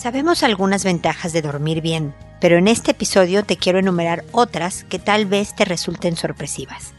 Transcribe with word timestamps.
Sabemos 0.00 0.42
algunas 0.42 0.82
ventajas 0.82 1.34
de 1.34 1.42
dormir 1.42 1.82
bien, 1.82 2.14
pero 2.40 2.56
en 2.56 2.68
este 2.68 2.92
episodio 2.92 3.44
te 3.44 3.58
quiero 3.58 3.80
enumerar 3.80 4.24
otras 4.32 4.84
que 4.84 4.98
tal 4.98 5.26
vez 5.26 5.54
te 5.54 5.66
resulten 5.66 6.16
sorpresivas. 6.16 6.94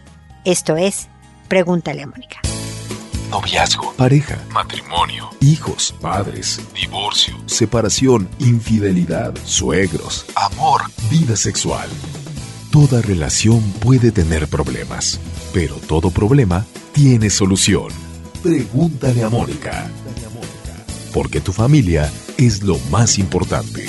Esto 0.46 0.78
es, 0.78 1.10
pregúntale 1.48 2.04
a 2.04 2.06
Mónica. 2.06 2.42
Noviazgo, 3.32 3.92
pareja, 3.94 4.38
matrimonio, 4.54 5.32
hijos, 5.40 5.96
padres, 6.00 6.62
divorcio, 6.76 7.34
separación, 7.48 8.30
infidelidad, 8.38 9.34
suegros, 9.46 10.28
amor, 10.36 10.84
vida 11.10 11.36
sexual. 11.36 11.90
Toda 12.70 13.02
relación 13.02 13.64
puede 13.80 14.12
tener 14.12 14.48
problemas, 14.48 15.20
pero 15.56 15.78
todo 15.88 16.12
problema 16.12 16.68
tiene 16.92 17.32
solución. 17.32 17.88
Pregúntale 18.44 19.24
a 19.24 19.30
Mónica. 19.30 19.90
Porque 21.12 21.42
tu 21.42 21.52
familia 21.52 22.10
es 22.46 22.64
lo 22.64 22.80
más 22.90 23.20
importante. 23.20 23.86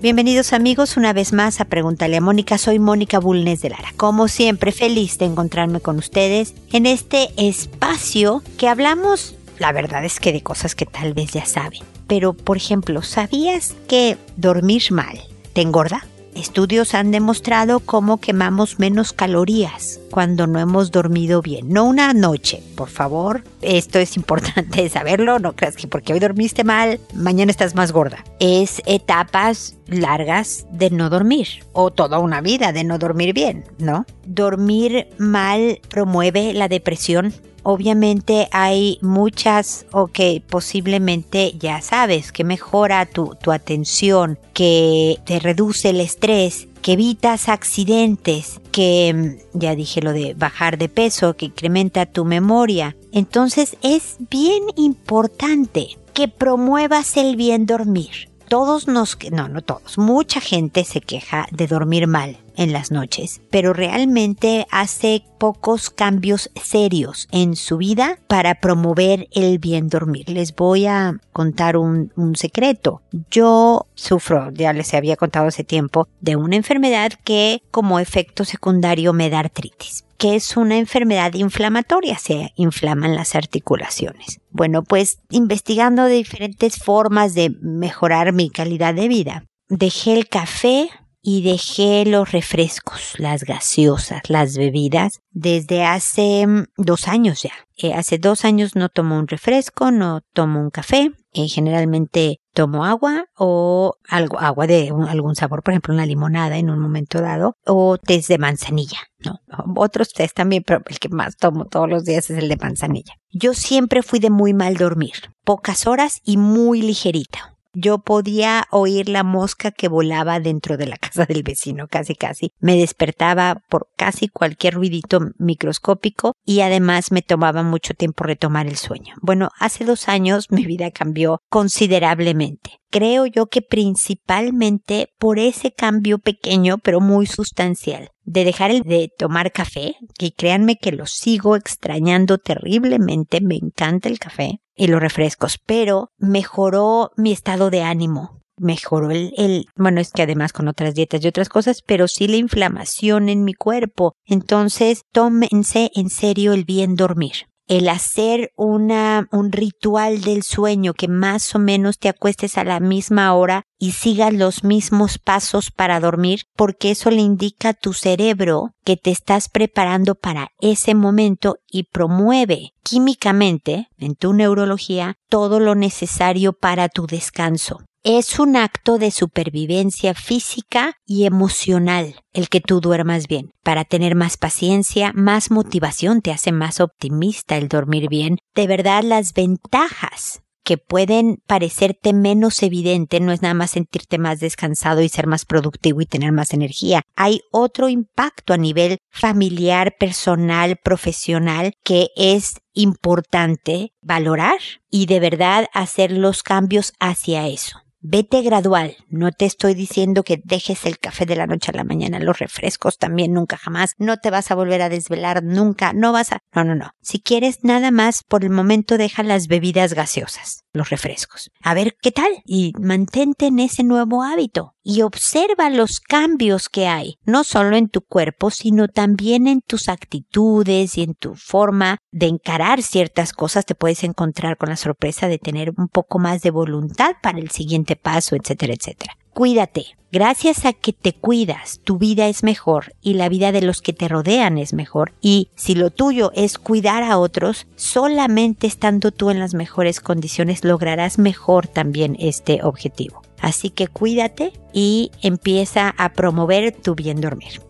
Bienvenidos 0.00 0.52
amigos 0.52 0.96
una 0.96 1.12
vez 1.12 1.32
más 1.32 1.60
a 1.60 1.64
Pregúntale 1.64 2.16
a 2.16 2.20
Mónica. 2.20 2.58
Soy 2.58 2.78
Mónica 2.78 3.18
Bulnes 3.18 3.60
de 3.60 3.70
Lara. 3.70 3.92
Como 3.96 4.28
siempre, 4.28 4.70
feliz 4.70 5.18
de 5.18 5.24
encontrarme 5.24 5.80
con 5.80 5.98
ustedes 5.98 6.54
en 6.72 6.86
este 6.86 7.30
espacio 7.36 8.44
que 8.56 8.68
hablamos, 8.68 9.34
la 9.58 9.72
verdad 9.72 10.04
es 10.04 10.20
que 10.20 10.32
de 10.32 10.42
cosas 10.42 10.76
que 10.76 10.86
tal 10.86 11.12
vez 11.12 11.32
ya 11.32 11.44
saben. 11.44 11.80
Pero, 12.06 12.34
por 12.34 12.56
ejemplo, 12.56 13.02
¿sabías 13.02 13.74
que 13.88 14.16
dormir 14.36 14.92
mal 14.92 15.18
te 15.52 15.62
engorda? 15.62 16.06
Estudios 16.36 16.94
han 16.94 17.12
demostrado 17.12 17.80
cómo 17.80 18.18
quemamos 18.18 18.78
menos 18.78 19.14
calorías 19.14 20.00
cuando 20.10 20.46
no 20.46 20.60
hemos 20.60 20.90
dormido 20.90 21.40
bien. 21.40 21.72
No 21.72 21.84
una 21.84 22.12
noche, 22.12 22.62
por 22.74 22.90
favor. 22.90 23.42
Esto 23.62 23.98
es 23.98 24.16
importante 24.18 24.86
saberlo. 24.90 25.38
No 25.38 25.54
creas 25.54 25.76
que 25.76 25.88
porque 25.88 26.12
hoy 26.12 26.18
dormiste 26.18 26.62
mal, 26.62 27.00
mañana 27.14 27.50
estás 27.50 27.74
más 27.74 27.90
gorda. 27.90 28.22
Es 28.38 28.82
etapas 28.84 29.76
largas 29.86 30.66
de 30.70 30.90
no 30.90 31.08
dormir 31.08 31.48
o 31.72 31.90
toda 31.90 32.18
una 32.18 32.42
vida 32.42 32.72
de 32.72 32.84
no 32.84 32.98
dormir 32.98 33.32
bien, 33.32 33.64
¿no? 33.78 34.04
Dormir 34.26 35.08
mal 35.16 35.80
promueve 35.88 36.52
la 36.52 36.68
depresión, 36.68 37.32
obviamente 37.68 38.46
hay 38.52 38.96
muchas 39.02 39.86
o 39.90 40.06
que 40.06 40.40
posiblemente 40.48 41.52
ya 41.58 41.80
sabes 41.80 42.30
que 42.30 42.44
mejora 42.44 43.06
tu, 43.06 43.34
tu 43.42 43.50
atención, 43.50 44.38
que 44.54 45.16
te 45.26 45.40
reduce 45.40 45.90
el 45.90 46.00
estrés, 46.00 46.68
que 46.80 46.92
evitas 46.92 47.48
accidentes, 47.48 48.60
que 48.70 49.12
mm, 49.52 49.58
ya 49.58 49.74
dije 49.74 50.00
lo 50.00 50.12
de 50.12 50.34
bajar 50.34 50.78
de 50.78 50.88
peso, 50.88 51.34
que 51.34 51.46
incrementa 51.46 52.06
tu 52.06 52.24
memoria. 52.24 52.94
Entonces 53.10 53.76
es 53.82 54.16
bien 54.30 54.62
importante 54.76 55.98
que 56.14 56.28
promuevas 56.28 57.16
el 57.16 57.34
bien 57.34 57.66
dormir. 57.66 58.30
Todos 58.48 58.86
nos, 58.86 59.18
no, 59.32 59.48
no 59.48 59.60
todos, 59.60 59.98
mucha 59.98 60.40
gente 60.40 60.84
se 60.84 61.00
queja 61.00 61.48
de 61.50 61.66
dormir 61.66 62.06
mal 62.06 62.38
en 62.56 62.72
las 62.72 62.90
noches, 62.90 63.40
pero 63.50 63.72
realmente 63.72 64.66
hace 64.70 65.22
pocos 65.38 65.90
cambios 65.90 66.50
serios 66.54 67.28
en 67.30 67.56
su 67.56 67.76
vida 67.76 68.18
para 68.26 68.60
promover 68.60 69.28
el 69.32 69.58
bien 69.58 69.88
dormir. 69.88 70.28
Les 70.28 70.54
voy 70.54 70.86
a 70.86 71.20
contar 71.32 71.76
un, 71.76 72.12
secreto. 72.34 73.02
Yo 73.30 73.86
sufro, 73.94 74.50
ya 74.52 74.72
les 74.72 74.92
había 74.94 75.16
contado 75.16 75.46
hace 75.46 75.64
tiempo, 75.64 76.08
de 76.20 76.36
una 76.36 76.56
enfermedad 76.56 77.12
que 77.24 77.62
como 77.70 77.98
efecto 77.98 78.44
secundario 78.44 79.12
me 79.12 79.30
da 79.30 79.40
artritis 79.40 80.04
que 80.18 80.34
es 80.34 80.56
una 80.56 80.78
enfermedad 80.78 81.34
inflamatoria, 81.34 82.16
se 82.16 82.54
inflaman 82.56 83.14
las 83.14 83.34
articulaciones. 83.34 84.40
Bueno, 84.50 84.82
pues 84.82 85.18
investigando 85.28 86.06
diferentes 86.06 86.78
formas 86.78 87.34
de 87.34 87.54
mejorar 87.60 88.32
mi 88.32 88.48
calidad 88.48 88.94
de 88.94 89.08
vida, 89.08 89.44
dejé 89.68 90.14
el 90.14 90.28
café 90.28 90.88
y 91.28 91.42
dejé 91.42 92.04
los 92.06 92.30
refrescos, 92.30 93.18
las 93.18 93.42
gaseosas, 93.42 94.22
las 94.28 94.56
bebidas 94.56 95.22
desde 95.32 95.84
hace 95.84 96.46
mm, 96.46 96.66
dos 96.76 97.08
años 97.08 97.42
ya. 97.42 97.50
Eh, 97.76 97.94
hace 97.94 98.18
dos 98.18 98.44
años 98.44 98.76
no 98.76 98.88
tomo 98.88 99.18
un 99.18 99.26
refresco, 99.26 99.90
no 99.90 100.20
tomo 100.32 100.60
un 100.60 100.70
café, 100.70 101.10
eh, 101.32 101.48
generalmente 101.48 102.38
tomo 102.54 102.84
agua 102.84 103.24
o 103.36 103.94
algo, 104.08 104.38
agua 104.38 104.68
de 104.68 104.92
algún 105.08 105.34
sabor, 105.34 105.64
por 105.64 105.72
ejemplo 105.72 105.94
una 105.94 106.06
limonada 106.06 106.58
en 106.58 106.70
un 106.70 106.78
momento 106.78 107.20
dado, 107.20 107.56
o 107.66 107.98
test 107.98 108.28
de 108.28 108.38
manzanilla, 108.38 109.00
¿no? 109.18 109.40
Otros 109.74 110.12
test 110.12 110.36
también, 110.36 110.62
pero 110.64 110.80
el 110.86 111.00
que 111.00 111.08
más 111.08 111.36
tomo 111.36 111.64
todos 111.64 111.88
los 111.88 112.04
días 112.04 112.30
es 112.30 112.38
el 112.38 112.48
de 112.48 112.56
manzanilla. 112.56 113.14
Yo 113.32 113.52
siempre 113.52 114.04
fui 114.04 114.20
de 114.20 114.30
muy 114.30 114.54
mal 114.54 114.76
dormir, 114.76 115.34
pocas 115.44 115.88
horas 115.88 116.20
y 116.22 116.36
muy 116.36 116.82
ligerita 116.82 117.55
yo 117.76 117.98
podía 117.98 118.64
oír 118.70 119.08
la 119.10 119.22
mosca 119.22 119.70
que 119.70 119.88
volaba 119.88 120.40
dentro 120.40 120.76
de 120.78 120.86
la 120.86 120.96
casa 120.96 121.26
del 121.26 121.42
vecino, 121.42 121.86
casi 121.88 122.14
casi. 122.14 122.52
Me 122.58 122.76
despertaba 122.76 123.62
por 123.68 123.88
casi 123.96 124.28
cualquier 124.28 124.74
ruidito 124.74 125.20
microscópico 125.38 126.34
y 126.44 126.60
además 126.60 127.12
me 127.12 127.22
tomaba 127.22 127.62
mucho 127.62 127.94
tiempo 127.94 128.24
retomar 128.24 128.66
el 128.66 128.76
sueño. 128.76 129.14
Bueno, 129.20 129.50
hace 129.60 129.84
dos 129.84 130.08
años 130.08 130.46
mi 130.50 130.64
vida 130.64 130.90
cambió 130.90 131.40
considerablemente. 131.50 132.80
Creo 132.90 133.26
yo 133.26 133.46
que 133.46 133.62
principalmente 133.62 135.08
por 135.18 135.38
ese 135.38 135.72
cambio 135.72 136.18
pequeño 136.18 136.78
pero 136.78 137.00
muy 137.00 137.26
sustancial 137.26 138.10
de 138.26 138.44
dejar 138.44 138.72
de 138.82 139.08
tomar 139.16 139.52
café, 139.52 139.96
que 140.18 140.32
créanme 140.32 140.76
que 140.76 140.92
lo 140.92 141.06
sigo 141.06 141.56
extrañando 141.56 142.38
terriblemente, 142.38 143.40
me 143.40 143.54
encanta 143.54 144.08
el 144.08 144.18
café, 144.18 144.60
y 144.76 144.88
los 144.88 145.00
refrescos, 145.00 145.58
pero 145.64 146.10
mejoró 146.18 147.10
mi 147.16 147.32
estado 147.32 147.70
de 147.70 147.82
ánimo. 147.82 148.42
Mejoró 148.58 149.10
el, 149.10 149.34
el, 149.36 149.66
bueno, 149.76 150.00
es 150.00 150.12
que 150.12 150.22
además 150.22 150.52
con 150.52 150.68
otras 150.68 150.94
dietas 150.94 151.22
y 151.22 151.28
otras 151.28 151.48
cosas, 151.48 151.82
pero 151.82 152.08
sí 152.08 152.28
la 152.28 152.36
inflamación 152.36 153.28
en 153.28 153.44
mi 153.44 153.52
cuerpo. 153.52 154.14
Entonces, 154.24 155.02
tómense 155.12 155.90
en 155.94 156.08
serio 156.08 156.52
el 156.52 156.64
bien 156.64 156.94
dormir 156.94 157.46
el 157.66 157.88
hacer 157.88 158.52
una, 158.56 159.28
un 159.32 159.52
ritual 159.52 160.20
del 160.20 160.42
sueño 160.42 160.94
que 160.94 161.08
más 161.08 161.54
o 161.54 161.58
menos 161.58 161.98
te 161.98 162.08
acuestes 162.08 162.58
a 162.58 162.64
la 162.64 162.80
misma 162.80 163.34
hora 163.34 163.64
y 163.78 163.92
sigas 163.92 164.32
los 164.32 164.64
mismos 164.64 165.18
pasos 165.18 165.70
para 165.70 166.00
dormir, 166.00 166.42
porque 166.56 166.90
eso 166.90 167.10
le 167.10 167.20
indica 167.20 167.70
a 167.70 167.74
tu 167.74 167.92
cerebro 167.92 168.70
que 168.84 168.96
te 168.96 169.10
estás 169.10 169.48
preparando 169.48 170.14
para 170.14 170.52
ese 170.60 170.94
momento 170.94 171.56
y 171.70 171.84
promueve 171.84 172.72
químicamente 172.82 173.88
en 173.98 174.14
tu 174.14 174.32
neurología 174.32 175.16
todo 175.28 175.60
lo 175.60 175.74
necesario 175.74 176.52
para 176.52 176.88
tu 176.88 177.06
descanso 177.06 177.80
es 178.02 178.38
un 178.38 178.56
acto 178.56 178.98
de 178.98 179.10
supervivencia 179.10 180.14
física 180.14 180.94
y 181.04 181.24
emocional 181.24 182.16
el 182.32 182.48
que 182.48 182.60
tú 182.60 182.80
duermas 182.80 183.28
bien. 183.28 183.50
Para 183.62 183.84
tener 183.84 184.14
más 184.14 184.36
paciencia, 184.36 185.12
más 185.14 185.50
motivación, 185.50 186.20
te 186.20 186.32
hace 186.32 186.52
más 186.52 186.80
optimista 186.80 187.56
el 187.56 187.68
dormir 187.68 188.08
bien. 188.08 188.38
De 188.54 188.66
verdad, 188.66 189.02
las 189.02 189.32
ventajas 189.32 190.42
que 190.66 190.78
pueden 190.78 191.38
parecerte 191.46 192.12
menos 192.12 192.60
evidente 192.64 193.20
no 193.20 193.30
es 193.30 193.40
nada 193.40 193.54
más 193.54 193.70
sentirte 193.70 194.18
más 194.18 194.40
descansado 194.40 195.00
y 195.00 195.08
ser 195.08 195.28
más 195.28 195.44
productivo 195.44 196.00
y 196.00 196.06
tener 196.06 196.32
más 196.32 196.52
energía. 196.52 197.02
Hay 197.14 197.40
otro 197.52 197.88
impacto 197.88 198.52
a 198.52 198.56
nivel 198.56 198.98
familiar, 199.08 199.94
personal, 199.96 200.76
profesional 200.82 201.74
que 201.84 202.08
es 202.16 202.56
importante 202.74 203.92
valorar 204.02 204.58
y 204.90 205.06
de 205.06 205.20
verdad 205.20 205.68
hacer 205.72 206.10
los 206.10 206.42
cambios 206.42 206.92
hacia 206.98 207.46
eso. 207.46 207.85
Vete 208.08 208.42
gradual. 208.42 208.96
No 209.08 209.32
te 209.32 209.46
estoy 209.46 209.74
diciendo 209.74 210.22
que 210.22 210.40
dejes 210.44 210.86
el 210.86 211.00
café 211.00 211.26
de 211.26 211.34
la 211.34 211.48
noche 211.48 211.72
a 211.72 211.76
la 211.76 211.82
mañana, 211.82 212.20
los 212.20 212.38
refrescos 212.38 212.98
también 212.98 213.32
nunca 213.32 213.56
jamás. 213.56 213.94
No 213.98 214.18
te 214.18 214.30
vas 214.30 214.52
a 214.52 214.54
volver 214.54 214.80
a 214.80 214.88
desvelar 214.88 215.42
nunca. 215.42 215.92
No 215.92 216.12
vas 216.12 216.30
a... 216.30 216.38
No, 216.54 216.62
no, 216.62 216.76
no. 216.76 216.92
Si 217.02 217.18
quieres 217.18 217.64
nada 217.64 217.90
más, 217.90 218.22
por 218.22 218.44
el 218.44 218.50
momento 218.50 218.96
deja 218.96 219.24
las 219.24 219.48
bebidas 219.48 219.94
gaseosas, 219.94 220.62
los 220.76 220.90
refrescos. 220.90 221.50
A 221.62 221.74
ver 221.74 221.96
qué 222.00 222.12
tal. 222.12 222.30
Y 222.44 222.72
mantente 222.78 223.46
en 223.46 223.58
ese 223.58 223.82
nuevo 223.82 224.22
hábito. 224.22 224.74
Y 224.82 225.02
observa 225.02 225.68
los 225.70 226.00
cambios 226.00 226.68
que 226.68 226.86
hay, 226.86 227.18
no 227.24 227.42
solo 227.42 227.76
en 227.76 227.88
tu 227.88 228.02
cuerpo, 228.02 228.50
sino 228.50 228.86
también 228.86 229.48
en 229.48 229.60
tus 229.60 229.88
actitudes 229.88 230.96
y 230.96 231.02
en 231.02 231.14
tu 231.14 231.34
forma 231.34 231.98
de 232.12 232.26
encarar 232.26 232.82
ciertas 232.82 233.32
cosas. 233.32 233.66
Te 233.66 233.74
puedes 233.74 234.04
encontrar 234.04 234.56
con 234.56 234.68
la 234.68 234.76
sorpresa 234.76 235.26
de 235.26 235.38
tener 235.38 235.72
un 235.76 235.88
poco 235.88 236.18
más 236.18 236.42
de 236.42 236.50
voluntad 236.50 237.16
para 237.22 237.38
el 237.38 237.50
siguiente 237.50 237.96
paso, 237.96 238.36
etcétera, 238.36 238.74
etcétera. 238.74 239.16
Cuídate. 239.36 239.98
Gracias 240.10 240.64
a 240.64 240.72
que 240.72 240.94
te 240.94 241.12
cuidas, 241.12 241.80
tu 241.84 241.98
vida 241.98 242.26
es 242.26 242.42
mejor 242.42 242.94
y 243.02 243.12
la 243.12 243.28
vida 243.28 243.52
de 243.52 243.60
los 243.60 243.82
que 243.82 243.92
te 243.92 244.08
rodean 244.08 244.56
es 244.56 244.72
mejor. 244.72 245.12
Y 245.20 245.50
si 245.56 245.74
lo 245.74 245.90
tuyo 245.90 246.32
es 246.34 246.56
cuidar 246.56 247.02
a 247.02 247.18
otros, 247.18 247.66
solamente 247.76 248.66
estando 248.66 249.10
tú 249.10 249.28
en 249.28 249.38
las 249.38 249.52
mejores 249.52 250.00
condiciones 250.00 250.64
lograrás 250.64 251.18
mejor 251.18 251.66
también 251.66 252.16
este 252.18 252.60
objetivo. 252.62 253.20
Así 253.38 253.68
que 253.68 253.88
cuídate 253.88 254.54
y 254.72 255.10
empieza 255.20 255.90
a 255.98 256.14
promover 256.14 256.72
tu 256.74 256.94
bien 256.94 257.20
dormir. 257.20 257.60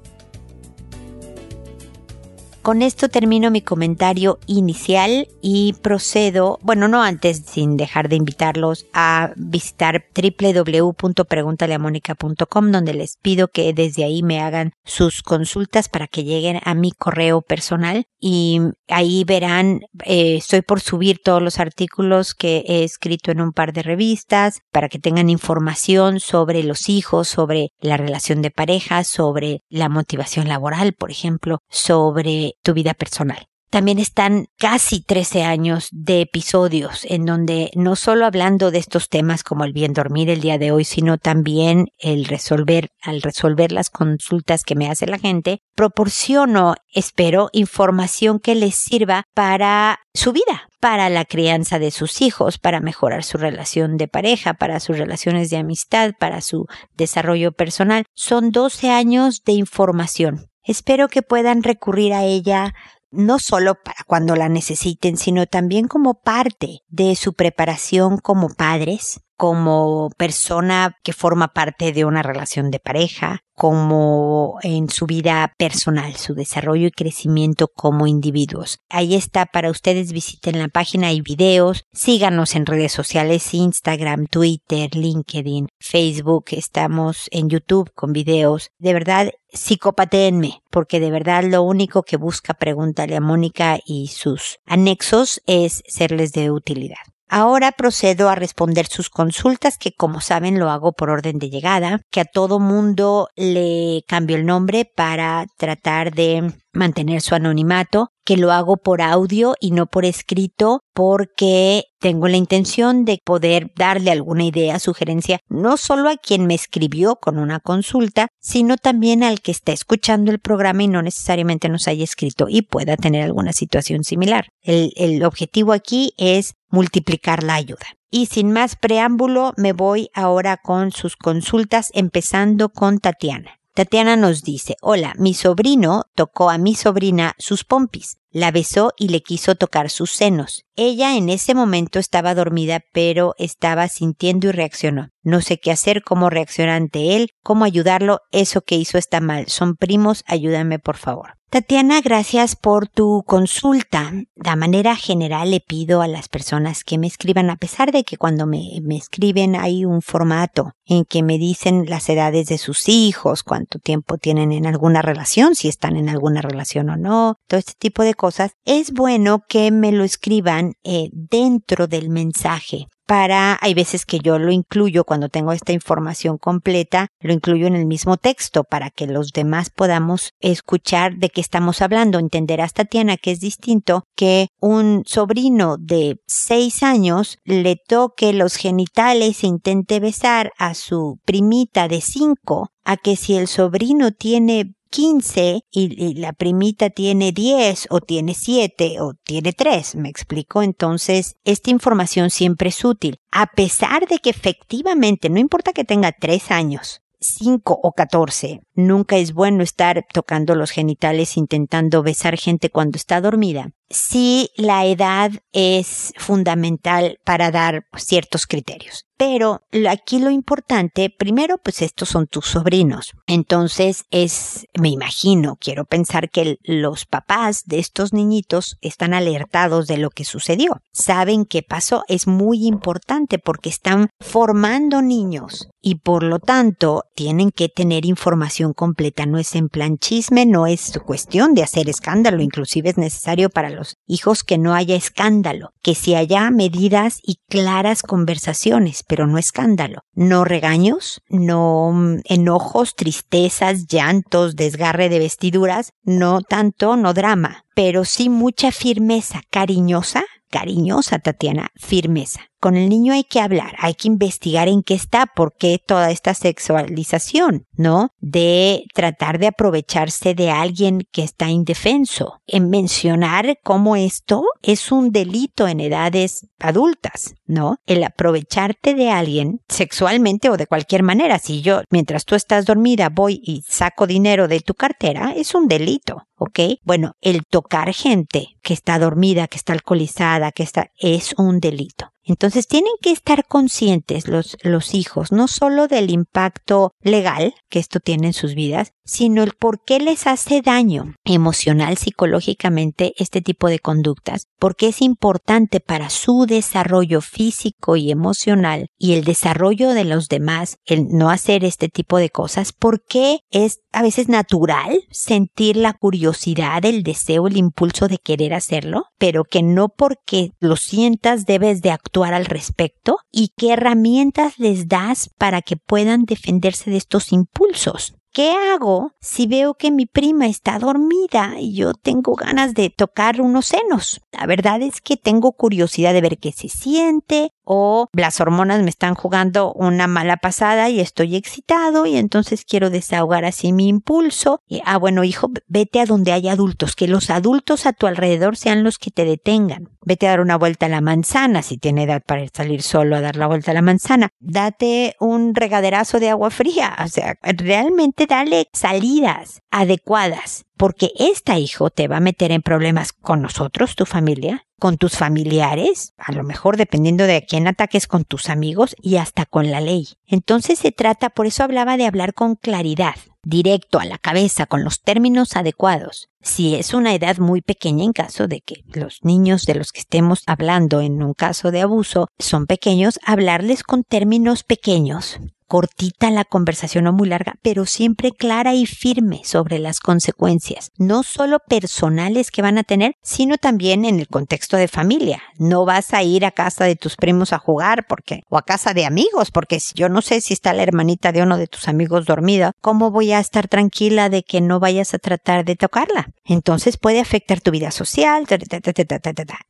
Con 2.66 2.82
esto 2.82 3.08
termino 3.08 3.52
mi 3.52 3.62
comentario 3.62 4.40
inicial 4.48 5.28
y 5.40 5.74
procedo, 5.82 6.58
bueno, 6.62 6.88
no 6.88 7.00
antes, 7.00 7.44
sin 7.46 7.76
dejar 7.76 8.08
de 8.08 8.16
invitarlos 8.16 8.86
a 8.92 9.30
visitar 9.36 10.06
www.preguntaleamónica.com 10.12 12.72
donde 12.72 12.92
les 12.92 13.18
pido 13.22 13.46
que 13.46 13.72
desde 13.72 14.02
ahí 14.02 14.24
me 14.24 14.40
hagan 14.40 14.72
sus 14.84 15.22
consultas 15.22 15.88
para 15.88 16.08
que 16.08 16.24
lleguen 16.24 16.58
a 16.64 16.74
mi 16.74 16.90
correo 16.90 17.40
personal 17.40 18.06
y 18.18 18.58
ahí 18.88 19.22
verán, 19.22 19.82
eh, 20.04 20.38
estoy 20.38 20.62
por 20.62 20.80
subir 20.80 21.20
todos 21.22 21.40
los 21.40 21.60
artículos 21.60 22.34
que 22.34 22.64
he 22.66 22.82
escrito 22.82 23.30
en 23.30 23.40
un 23.40 23.52
par 23.52 23.72
de 23.72 23.84
revistas 23.84 24.62
para 24.72 24.88
que 24.88 24.98
tengan 24.98 25.30
información 25.30 26.18
sobre 26.18 26.64
los 26.64 26.88
hijos, 26.88 27.28
sobre 27.28 27.68
la 27.78 27.96
relación 27.96 28.42
de 28.42 28.50
pareja, 28.50 29.04
sobre 29.04 29.60
la 29.68 29.88
motivación 29.88 30.48
laboral, 30.48 30.94
por 30.94 31.12
ejemplo, 31.12 31.60
sobre 31.68 32.55
tu 32.62 32.74
vida 32.74 32.94
personal. 32.94 33.48
También 33.68 33.98
están 33.98 34.46
casi 34.58 35.00
13 35.00 35.42
años 35.42 35.88
de 35.90 36.20
episodios 36.20 37.04
en 37.04 37.26
donde 37.26 37.70
no 37.74 37.96
solo 37.96 38.24
hablando 38.24 38.70
de 38.70 38.78
estos 38.78 39.08
temas 39.08 39.42
como 39.42 39.64
el 39.64 39.72
bien 39.72 39.92
dormir 39.92 40.30
el 40.30 40.40
día 40.40 40.56
de 40.56 40.70
hoy, 40.70 40.84
sino 40.84 41.18
también 41.18 41.88
el 41.98 42.26
resolver, 42.26 42.90
al 43.02 43.22
resolver 43.22 43.72
las 43.72 43.90
consultas 43.90 44.62
que 44.62 44.76
me 44.76 44.88
hace 44.88 45.06
la 45.06 45.18
gente, 45.18 45.58
proporciono, 45.74 46.76
espero, 46.94 47.50
información 47.52 48.38
que 48.38 48.54
les 48.54 48.76
sirva 48.76 49.24
para 49.34 49.98
su 50.14 50.32
vida, 50.32 50.68
para 50.80 51.10
la 51.10 51.24
crianza 51.24 51.80
de 51.80 51.90
sus 51.90 52.22
hijos, 52.22 52.58
para 52.58 52.80
mejorar 52.80 53.24
su 53.24 53.36
relación 53.36 53.96
de 53.96 54.06
pareja, 54.06 54.54
para 54.54 54.78
sus 54.78 54.96
relaciones 54.96 55.50
de 55.50 55.56
amistad, 55.56 56.12
para 56.18 56.40
su 56.40 56.66
desarrollo 56.96 57.50
personal. 57.50 58.04
Son 58.14 58.52
12 58.52 58.90
años 58.90 59.42
de 59.44 59.52
información 59.52 60.48
Espero 60.66 61.08
que 61.08 61.22
puedan 61.22 61.62
recurrir 61.62 62.12
a 62.12 62.24
ella 62.24 62.74
no 63.10 63.38
solo 63.38 63.76
para 63.76 64.02
cuando 64.06 64.36
la 64.36 64.48
necesiten, 64.48 65.16
sino 65.16 65.46
también 65.46 65.88
como 65.88 66.14
parte 66.14 66.80
de 66.88 67.14
su 67.16 67.34
preparación 67.34 68.18
como 68.18 68.48
padres, 68.48 69.20
como 69.36 70.10
persona 70.16 70.96
que 71.02 71.12
forma 71.12 71.48
parte 71.48 71.92
de 71.92 72.04
una 72.04 72.22
relación 72.22 72.70
de 72.70 72.80
pareja, 72.80 73.40
como 73.54 74.58
en 74.62 74.90
su 74.90 75.06
vida 75.06 75.54
personal, 75.58 76.14
su 76.16 76.34
desarrollo 76.34 76.88
y 76.88 76.90
crecimiento 76.90 77.68
como 77.68 78.06
individuos. 78.06 78.78
Ahí 78.90 79.14
está 79.14 79.46
para 79.46 79.70
ustedes, 79.70 80.12
visiten 80.12 80.58
la 80.58 80.68
página 80.68 81.12
y 81.12 81.20
videos, 81.20 81.84
síganos 81.92 82.54
en 82.54 82.66
redes 82.66 82.92
sociales, 82.92 83.54
Instagram, 83.54 84.26
Twitter, 84.26 84.94
LinkedIn, 84.94 85.68
Facebook, 85.80 86.46
estamos 86.50 87.28
en 87.30 87.48
YouTube 87.48 87.90
con 87.94 88.12
videos. 88.12 88.70
De 88.78 88.92
verdad, 88.92 89.30
psicopatéenme, 89.56 90.62
porque 90.70 91.00
de 91.00 91.10
verdad 91.10 91.44
lo 91.44 91.62
único 91.62 92.02
que 92.02 92.16
busca 92.16 92.54
Pregúntale 92.54 93.16
a 93.16 93.20
Mónica 93.20 93.78
y 93.84 94.08
sus 94.08 94.58
anexos 94.66 95.42
es 95.46 95.82
serles 95.86 96.32
de 96.32 96.50
utilidad. 96.50 96.96
Ahora 97.28 97.72
procedo 97.72 98.28
a 98.28 98.36
responder 98.36 98.86
sus 98.86 99.10
consultas, 99.10 99.78
que 99.78 99.92
como 99.92 100.20
saben 100.20 100.60
lo 100.60 100.70
hago 100.70 100.92
por 100.92 101.10
orden 101.10 101.40
de 101.40 101.50
llegada, 101.50 102.00
que 102.10 102.20
a 102.20 102.24
todo 102.24 102.60
mundo 102.60 103.28
le 103.34 104.04
cambio 104.06 104.36
el 104.36 104.46
nombre 104.46 104.84
para 104.84 105.46
tratar 105.56 106.14
de 106.14 106.52
mantener 106.76 107.20
su 107.20 107.34
anonimato, 107.34 108.10
que 108.24 108.36
lo 108.36 108.52
hago 108.52 108.76
por 108.76 109.02
audio 109.02 109.54
y 109.60 109.70
no 109.70 109.86
por 109.86 110.04
escrito 110.04 110.80
porque 110.92 111.84
tengo 112.00 112.28
la 112.28 112.36
intención 112.36 113.04
de 113.04 113.20
poder 113.24 113.72
darle 113.76 114.10
alguna 114.10 114.44
idea, 114.44 114.78
sugerencia, 114.78 115.40
no 115.48 115.76
solo 115.76 116.08
a 116.08 116.16
quien 116.16 116.46
me 116.46 116.54
escribió 116.54 117.16
con 117.16 117.38
una 117.38 117.60
consulta, 117.60 118.28
sino 118.40 118.76
también 118.76 119.22
al 119.22 119.40
que 119.40 119.52
está 119.52 119.72
escuchando 119.72 120.30
el 120.30 120.38
programa 120.38 120.82
y 120.82 120.88
no 120.88 121.02
necesariamente 121.02 121.68
nos 121.68 121.88
haya 121.88 122.04
escrito 122.04 122.46
y 122.48 122.62
pueda 122.62 122.96
tener 122.96 123.22
alguna 123.22 123.52
situación 123.52 124.04
similar. 124.04 124.48
El, 124.62 124.92
el 124.96 125.24
objetivo 125.24 125.72
aquí 125.72 126.12
es 126.16 126.54
multiplicar 126.68 127.42
la 127.42 127.54
ayuda. 127.54 127.86
Y 128.10 128.26
sin 128.26 128.52
más 128.52 128.76
preámbulo, 128.76 129.52
me 129.56 129.72
voy 129.72 130.10
ahora 130.14 130.56
con 130.56 130.92
sus 130.92 131.16
consultas, 131.16 131.90
empezando 131.92 132.68
con 132.68 132.98
Tatiana. 132.98 133.58
Tatiana 133.76 134.16
nos 134.16 134.42
dice, 134.42 134.76
hola, 134.80 135.12
mi 135.18 135.34
sobrino 135.34 136.06
tocó 136.14 136.48
a 136.48 136.56
mi 136.56 136.74
sobrina 136.74 137.34
sus 137.36 137.62
pompis, 137.64 138.16
la 138.30 138.50
besó 138.50 138.94
y 138.96 139.08
le 139.08 139.20
quiso 139.20 139.54
tocar 139.54 139.90
sus 139.90 140.12
senos. 140.12 140.64
Ella 140.76 141.14
en 141.14 141.28
ese 141.28 141.54
momento 141.54 141.98
estaba 141.98 142.34
dormida, 142.34 142.80
pero 142.94 143.34
estaba 143.36 143.86
sintiendo 143.88 144.48
y 144.48 144.52
reaccionó. 144.52 145.10
No 145.22 145.42
sé 145.42 145.58
qué 145.58 145.72
hacer, 145.72 146.02
cómo 146.02 146.30
reaccionar 146.30 146.76
ante 146.76 147.16
él, 147.16 147.32
cómo 147.42 147.66
ayudarlo, 147.66 148.20
eso 148.32 148.62
que 148.62 148.76
hizo 148.76 148.96
está 148.96 149.20
mal. 149.20 149.46
Son 149.48 149.76
primos, 149.76 150.24
ayúdame 150.26 150.78
por 150.78 150.96
favor. 150.96 151.34
Tatiana, 151.48 152.00
gracias 152.00 152.56
por 152.56 152.88
tu 152.88 153.22
consulta. 153.24 154.10
De 154.34 154.56
manera 154.56 154.96
general 154.96 155.52
le 155.52 155.60
pido 155.60 156.02
a 156.02 156.08
las 156.08 156.28
personas 156.28 156.82
que 156.82 156.98
me 156.98 157.06
escriban, 157.06 157.50
a 157.50 157.56
pesar 157.56 157.92
de 157.92 158.02
que 158.02 158.16
cuando 158.16 158.46
me, 158.46 158.80
me, 158.82 158.96
escriben 158.96 159.54
hay 159.54 159.84
un 159.84 160.02
formato 160.02 160.72
en 160.84 161.04
que 161.04 161.22
me 161.22 161.38
dicen 161.38 161.86
las 161.88 162.08
edades 162.08 162.48
de 162.48 162.58
sus 162.58 162.88
hijos, 162.88 163.44
cuánto 163.44 163.78
tiempo 163.78 164.18
tienen 164.18 164.50
en 164.50 164.66
alguna 164.66 165.02
relación, 165.02 165.54
si 165.54 165.68
están 165.68 165.96
en 165.96 166.08
alguna 166.08 166.42
relación 166.42 166.90
o 166.90 166.96
no, 166.96 167.36
todo 167.46 167.60
este 167.60 167.74
tipo 167.78 168.02
de 168.02 168.14
cosas, 168.14 168.52
es 168.64 168.92
bueno 168.92 169.44
que 169.48 169.70
me 169.70 169.92
lo 169.92 170.02
escriban 170.02 170.72
eh, 170.82 171.10
dentro 171.12 171.86
del 171.86 172.10
mensaje 172.10 172.88
para, 173.06 173.58
hay 173.60 173.74
veces 173.74 174.04
que 174.04 174.18
yo 174.18 174.38
lo 174.38 174.52
incluyo 174.52 175.04
cuando 175.04 175.28
tengo 175.28 175.52
esta 175.52 175.72
información 175.72 176.38
completa, 176.38 177.08
lo 177.20 177.32
incluyo 177.32 177.66
en 177.66 177.76
el 177.76 177.86
mismo 177.86 178.16
texto 178.16 178.64
para 178.64 178.90
que 178.90 179.06
los 179.06 179.30
demás 179.32 179.70
podamos 179.70 180.30
escuchar 180.40 181.16
de 181.16 181.30
qué 181.30 181.40
estamos 181.40 181.82
hablando. 181.82 182.18
Entenderás, 182.18 182.72
Tatiana, 182.72 183.16
que 183.16 183.30
es 183.30 183.40
distinto 183.40 184.04
que 184.16 184.48
un 184.60 185.04
sobrino 185.06 185.76
de 185.78 186.20
seis 186.26 186.82
años 186.82 187.38
le 187.44 187.76
toque 187.76 188.32
los 188.32 188.56
genitales 188.56 189.44
e 189.44 189.46
intente 189.46 190.00
besar 190.00 190.52
a 190.58 190.74
su 190.74 191.18
primita 191.24 191.88
de 191.88 192.00
cinco 192.00 192.70
a 192.84 192.96
que 192.96 193.16
si 193.16 193.36
el 193.36 193.48
sobrino 193.48 194.12
tiene 194.12 194.75
15 194.90 195.62
y, 195.70 196.14
la 196.14 196.32
primita 196.32 196.90
tiene 196.90 197.32
10 197.32 197.88
o 197.90 198.00
tiene 198.00 198.34
7 198.34 199.00
o 199.00 199.14
tiene 199.14 199.52
3, 199.52 199.96
me 199.96 200.08
explico. 200.08 200.62
Entonces, 200.62 201.36
esta 201.44 201.70
información 201.70 202.30
siempre 202.30 202.70
es 202.70 202.84
útil. 202.84 203.18
A 203.30 203.46
pesar 203.46 204.06
de 204.08 204.18
que 204.18 204.30
efectivamente, 204.30 205.30
no 205.30 205.38
importa 205.38 205.72
que 205.72 205.84
tenga 205.84 206.12
3 206.12 206.50
años, 206.50 207.02
5 207.20 207.80
o 207.82 207.92
14, 207.92 208.62
nunca 208.76 209.16
es 209.16 209.32
bueno 209.32 209.62
estar 209.62 210.06
tocando 210.12 210.54
los 210.54 210.70
genitales 210.70 211.36
intentando 211.36 212.02
besar 212.02 212.36
gente 212.36 212.70
cuando 212.70 212.96
está 212.96 213.20
dormida. 213.20 213.70
Si 213.88 214.50
la 214.56 214.84
edad 214.86 215.30
es 215.52 216.12
fundamental 216.16 217.18
para 217.24 217.50
dar 217.50 217.86
ciertos 217.96 218.46
criterios. 218.46 219.06
Pero 219.18 219.62
aquí 219.88 220.18
lo 220.18 220.30
importante, 220.30 221.08
primero, 221.08 221.56
pues 221.56 221.80
estos 221.80 222.10
son 222.10 222.26
tus 222.26 222.46
sobrinos. 222.46 223.12
Entonces 223.26 224.04
es, 224.10 224.66
me 224.78 224.90
imagino, 224.90 225.56
quiero 225.58 225.86
pensar 225.86 226.28
que 226.28 226.58
los 226.62 227.06
papás 227.06 227.62
de 227.64 227.78
estos 227.78 228.12
niñitos 228.12 228.76
están 228.82 229.14
alertados 229.14 229.86
de 229.86 229.96
lo 229.96 230.10
que 230.10 230.26
sucedió. 230.26 230.82
Saben 230.92 231.46
qué 231.46 231.62
pasó. 231.62 232.04
Es 232.08 232.26
muy 232.26 232.66
importante 232.66 233.38
porque 233.38 233.70
están 233.70 234.10
formando 234.20 235.00
niños 235.00 235.68
y 235.80 235.94
por 235.94 236.22
lo 236.22 236.38
tanto 236.38 237.04
tienen 237.14 237.52
que 237.52 237.68
tener 237.70 238.04
información 238.04 238.65
completa. 238.74 239.26
No 239.26 239.38
es 239.38 239.54
en 239.54 239.68
plan 239.68 239.98
chisme, 239.98 240.46
no 240.46 240.66
es 240.66 240.98
cuestión 241.04 241.54
de 241.54 241.62
hacer 241.62 241.88
escándalo. 241.88 242.42
Inclusive 242.42 242.90
es 242.90 242.98
necesario 242.98 243.50
para 243.50 243.70
los 243.70 243.96
hijos 244.06 244.44
que 244.44 244.58
no 244.58 244.74
haya 244.74 244.96
escándalo, 244.96 245.70
que 245.82 245.94
si 245.94 246.14
haya 246.14 246.50
medidas 246.50 247.20
y 247.22 247.36
claras 247.48 248.02
conversaciones 248.02 249.04
pero 249.06 249.26
no 249.26 249.38
escándalo. 249.38 250.02
No 250.14 250.44
regaños, 250.44 251.20
no 251.28 251.92
mm, 251.92 252.20
enojos, 252.24 252.94
tristezas, 252.94 253.86
llantos, 253.86 254.56
desgarre 254.56 255.08
de 255.08 255.18
vestiduras, 255.18 255.92
no 256.02 256.40
tanto, 256.42 256.96
no 256.96 257.14
drama, 257.14 257.64
pero 257.74 258.04
sí 258.04 258.28
mucha 258.28 258.72
firmeza, 258.72 259.40
cariñosa, 259.50 260.24
cariñosa 260.50 261.18
Tatiana, 261.18 261.70
firmeza. 261.76 262.40
Con 262.66 262.76
el 262.76 262.88
niño 262.88 263.12
hay 263.12 263.22
que 263.22 263.38
hablar, 263.38 263.76
hay 263.78 263.94
que 263.94 264.08
investigar 264.08 264.66
en 264.66 264.82
qué 264.82 264.94
está, 264.94 265.26
por 265.26 265.54
qué 265.56 265.78
toda 265.78 266.10
esta 266.10 266.34
sexualización, 266.34 267.64
¿no? 267.76 268.08
De 268.18 268.82
tratar 268.92 269.38
de 269.38 269.46
aprovecharse 269.46 270.34
de 270.34 270.50
alguien 270.50 271.06
que 271.12 271.22
está 271.22 271.48
indefenso. 271.48 272.40
En 272.44 272.68
mencionar 272.68 273.60
cómo 273.62 273.94
esto 273.94 274.42
es 274.62 274.90
un 274.90 275.12
delito 275.12 275.68
en 275.68 275.78
edades 275.78 276.48
adultas, 276.58 277.36
¿no? 277.46 277.76
El 277.86 278.02
aprovecharte 278.02 278.94
de 278.94 279.10
alguien 279.10 279.60
sexualmente 279.68 280.50
o 280.50 280.56
de 280.56 280.66
cualquier 280.66 281.04
manera. 281.04 281.38
Si 281.38 281.62
yo, 281.62 281.82
mientras 281.90 282.24
tú 282.24 282.34
estás 282.34 282.66
dormida, 282.66 283.10
voy 283.10 283.40
y 283.44 283.62
saco 283.68 284.08
dinero 284.08 284.48
de 284.48 284.58
tu 284.58 284.74
cartera, 284.74 285.34
es 285.36 285.54
un 285.54 285.68
delito. 285.68 286.26
¿Ok? 286.36 286.60
Bueno, 286.82 287.12
el 287.20 287.42
tocar 287.48 287.92
gente 287.92 288.56
que 288.62 288.74
está 288.74 288.98
dormida, 288.98 289.48
que 289.48 289.56
está 289.56 289.72
alcoholizada, 289.72 290.52
que 290.52 290.62
está, 290.62 290.90
es 290.98 291.34
un 291.38 291.60
delito. 291.60 292.10
Entonces 292.22 292.66
tienen 292.66 292.92
que 293.00 293.12
estar 293.12 293.46
conscientes 293.46 294.26
los, 294.26 294.56
los 294.62 294.94
hijos, 294.94 295.30
no 295.30 295.46
solo 295.46 295.86
del 295.86 296.10
impacto 296.10 296.92
legal 297.00 297.54
que 297.68 297.78
esto 297.78 298.00
tiene 298.00 298.28
en 298.28 298.32
sus 298.32 298.54
vidas, 298.54 298.92
sino 299.06 299.42
el 299.42 299.52
por 299.52 299.82
qué 299.82 300.00
les 300.00 300.26
hace 300.26 300.60
daño 300.60 301.14
emocional, 301.24 301.96
psicológicamente 301.96 303.14
este 303.16 303.40
tipo 303.40 303.68
de 303.68 303.78
conductas, 303.78 304.48
porque 304.58 304.88
es 304.88 305.00
importante 305.00 305.80
para 305.80 306.10
su 306.10 306.44
desarrollo 306.46 307.20
físico 307.20 307.96
y 307.96 308.10
emocional 308.10 308.88
y 308.98 309.14
el 309.14 309.24
desarrollo 309.24 309.90
de 309.90 310.04
los 310.04 310.28
demás, 310.28 310.76
el 310.84 311.08
no 311.08 311.30
hacer 311.30 311.64
este 311.64 311.88
tipo 311.88 312.18
de 312.18 312.30
cosas, 312.30 312.72
porque 312.72 313.40
es 313.50 313.80
a 313.92 314.02
veces 314.02 314.28
natural 314.28 315.00
sentir 315.10 315.76
la 315.76 315.94
curiosidad, 315.94 316.84
el 316.84 317.02
deseo, 317.02 317.46
el 317.46 317.56
impulso 317.56 318.08
de 318.08 318.18
querer 318.18 318.52
hacerlo, 318.52 319.04
pero 319.18 319.44
que 319.44 319.62
no 319.62 319.88
porque 319.88 320.50
lo 320.60 320.76
sientas 320.76 321.46
debes 321.46 321.80
de 321.80 321.92
actuar 321.92 322.34
al 322.34 322.44
respecto 322.44 323.18
y 323.30 323.52
qué 323.56 323.72
herramientas 323.72 324.58
les 324.58 324.88
das 324.88 325.30
para 325.38 325.62
que 325.62 325.76
puedan 325.76 326.24
defenderse 326.24 326.90
de 326.90 326.96
estos 326.96 327.32
impulsos. 327.32 328.15
¿Qué 328.36 328.52
hago 328.52 329.12
si 329.18 329.46
veo 329.46 329.72
que 329.72 329.90
mi 329.90 330.04
prima 330.04 330.46
está 330.46 330.78
dormida 330.78 331.54
y 331.58 331.72
yo 331.72 331.94
tengo 331.94 332.34
ganas 332.34 332.74
de 332.74 332.90
tocar 332.90 333.40
unos 333.40 333.64
senos? 333.64 334.20
La 334.30 334.44
verdad 334.44 334.82
es 334.82 335.00
que 335.00 335.16
tengo 335.16 335.52
curiosidad 335.52 336.12
de 336.12 336.20
ver 336.20 336.36
qué 336.36 336.52
se 336.52 336.68
siente 336.68 337.48
o 337.66 338.08
las 338.12 338.40
hormonas 338.40 338.82
me 338.82 338.88
están 338.88 339.14
jugando 339.14 339.72
una 339.74 340.06
mala 340.06 340.38
pasada 340.38 340.88
y 340.88 341.00
estoy 341.00 341.36
excitado 341.36 342.06
y 342.06 342.16
entonces 342.16 342.64
quiero 342.64 342.88
desahogar 342.88 343.44
así 343.44 343.72
mi 343.72 343.88
impulso. 343.88 344.60
Y, 344.66 344.80
ah, 344.86 344.96
bueno, 344.96 345.24
hijo, 345.24 345.50
vete 345.66 346.00
a 346.00 346.06
donde 346.06 346.32
hay 346.32 346.48
adultos, 346.48 346.94
que 346.94 347.08
los 347.08 347.28
adultos 347.28 347.84
a 347.86 347.92
tu 347.92 348.06
alrededor 348.06 348.56
sean 348.56 348.84
los 348.84 348.98
que 348.98 349.10
te 349.10 349.24
detengan. 349.24 349.90
Vete 350.02 350.28
a 350.28 350.30
dar 350.30 350.40
una 350.40 350.56
vuelta 350.56 350.86
a 350.86 350.88
la 350.88 351.00
manzana 351.00 351.62
si 351.62 351.78
tiene 351.78 352.04
edad 352.04 352.22
para 352.24 352.46
salir 352.54 352.82
solo 352.82 353.16
a 353.16 353.20
dar 353.20 353.34
la 353.34 353.48
vuelta 353.48 353.72
a 353.72 353.74
la 353.74 353.82
manzana. 353.82 354.28
Date 354.38 355.16
un 355.18 355.54
regaderazo 355.54 356.20
de 356.20 356.30
agua 356.30 356.50
fría. 356.50 356.96
O 357.04 357.08
sea, 357.08 357.34
realmente 357.42 358.26
dale 358.26 358.68
salidas 358.72 359.62
adecuadas, 359.72 360.65
porque 360.76 361.12
esta 361.18 361.58
hijo 361.58 361.90
te 361.90 362.08
va 362.08 362.18
a 362.18 362.20
meter 362.20 362.52
en 362.52 362.62
problemas 362.62 363.12
con 363.12 363.42
nosotros, 363.42 363.96
tu 363.96 364.06
familia, 364.06 364.66
con 364.78 364.98
tus 364.98 365.16
familiares, 365.16 366.12
a 366.18 366.32
lo 366.32 366.42
mejor 366.42 366.76
dependiendo 366.76 367.24
de 367.24 367.44
quién 367.46 367.66
ataques 367.66 368.06
con 368.06 368.24
tus 368.24 368.50
amigos 368.50 368.94
y 369.00 369.16
hasta 369.16 369.46
con 369.46 369.70
la 369.70 369.80
ley. 369.80 370.08
Entonces 370.26 370.78
se 370.78 370.92
trata, 370.92 371.30
por 371.30 371.46
eso 371.46 371.64
hablaba 371.64 371.96
de 371.96 372.06
hablar 372.06 372.34
con 372.34 372.56
claridad, 372.56 373.14
directo 373.42 373.98
a 373.98 374.04
la 374.04 374.18
cabeza, 374.18 374.66
con 374.66 374.84
los 374.84 375.00
términos 375.00 375.56
adecuados. 375.56 376.28
Si 376.42 376.74
es 376.74 376.94
una 376.94 377.14
edad 377.14 377.38
muy 377.38 377.62
pequeña 377.62 378.04
en 378.04 378.12
caso 378.12 378.48
de 378.48 378.60
que 378.60 378.84
los 378.92 379.20
niños 379.22 379.62
de 379.64 379.76
los 379.76 379.92
que 379.92 380.00
estemos 380.00 380.42
hablando 380.46 381.00
en 381.00 381.22
un 381.22 381.32
caso 381.32 381.70
de 381.70 381.80
abuso 381.80 382.28
son 382.38 382.66
pequeños, 382.66 383.18
hablarles 383.24 383.82
con 383.82 384.04
términos 384.04 384.62
pequeños, 384.62 385.38
cortita 385.66 386.30
la 386.30 386.44
conversación 386.44 387.04
no 387.04 387.12
muy 387.12 387.28
larga, 387.28 387.54
pero 387.62 387.86
siempre 387.86 388.32
clara 388.32 388.74
y 388.74 388.86
firme 388.86 389.42
sobre 389.44 389.78
las 389.78 390.00
consecuencias, 390.00 390.90
no 390.98 391.22
solo 391.22 391.58
personales 391.58 392.50
que 392.50 392.62
van 392.62 392.78
a 392.78 392.84
tener, 392.84 393.14
sino 393.22 393.56
también 393.58 394.04
en 394.04 394.20
el 394.20 394.28
contexto 394.28 394.76
de 394.76 394.88
familia. 394.88 395.42
No 395.58 395.84
vas 395.84 396.14
a 396.14 396.22
ir 396.22 396.44
a 396.44 396.50
casa 396.50 396.84
de 396.84 396.96
tus 396.96 397.16
primos 397.16 397.52
a 397.52 397.58
jugar 397.58 398.06
porque, 398.08 398.42
o 398.48 398.58
a 398.58 398.62
casa 398.62 398.94
de 398.94 399.06
amigos, 399.06 399.50
porque 399.50 399.78
yo 399.94 400.08
no 400.08 400.22
sé 400.22 400.40
si 400.40 400.54
está 400.54 400.72
la 400.72 400.82
hermanita 400.82 401.32
de 401.32 401.42
uno 401.42 401.58
de 401.58 401.66
tus 401.66 401.88
amigos 401.88 402.26
dormida, 402.26 402.72
¿cómo 402.80 403.10
voy 403.10 403.32
a 403.32 403.40
estar 403.40 403.68
tranquila 403.68 404.28
de 404.28 404.42
que 404.42 404.60
no 404.60 404.80
vayas 404.80 405.14
a 405.14 405.18
tratar 405.18 405.64
de 405.64 405.76
tocarla? 405.76 406.28
Entonces 406.44 406.96
puede 406.96 407.20
afectar 407.20 407.60
tu 407.60 407.72
vida 407.72 407.90
social, 407.90 408.46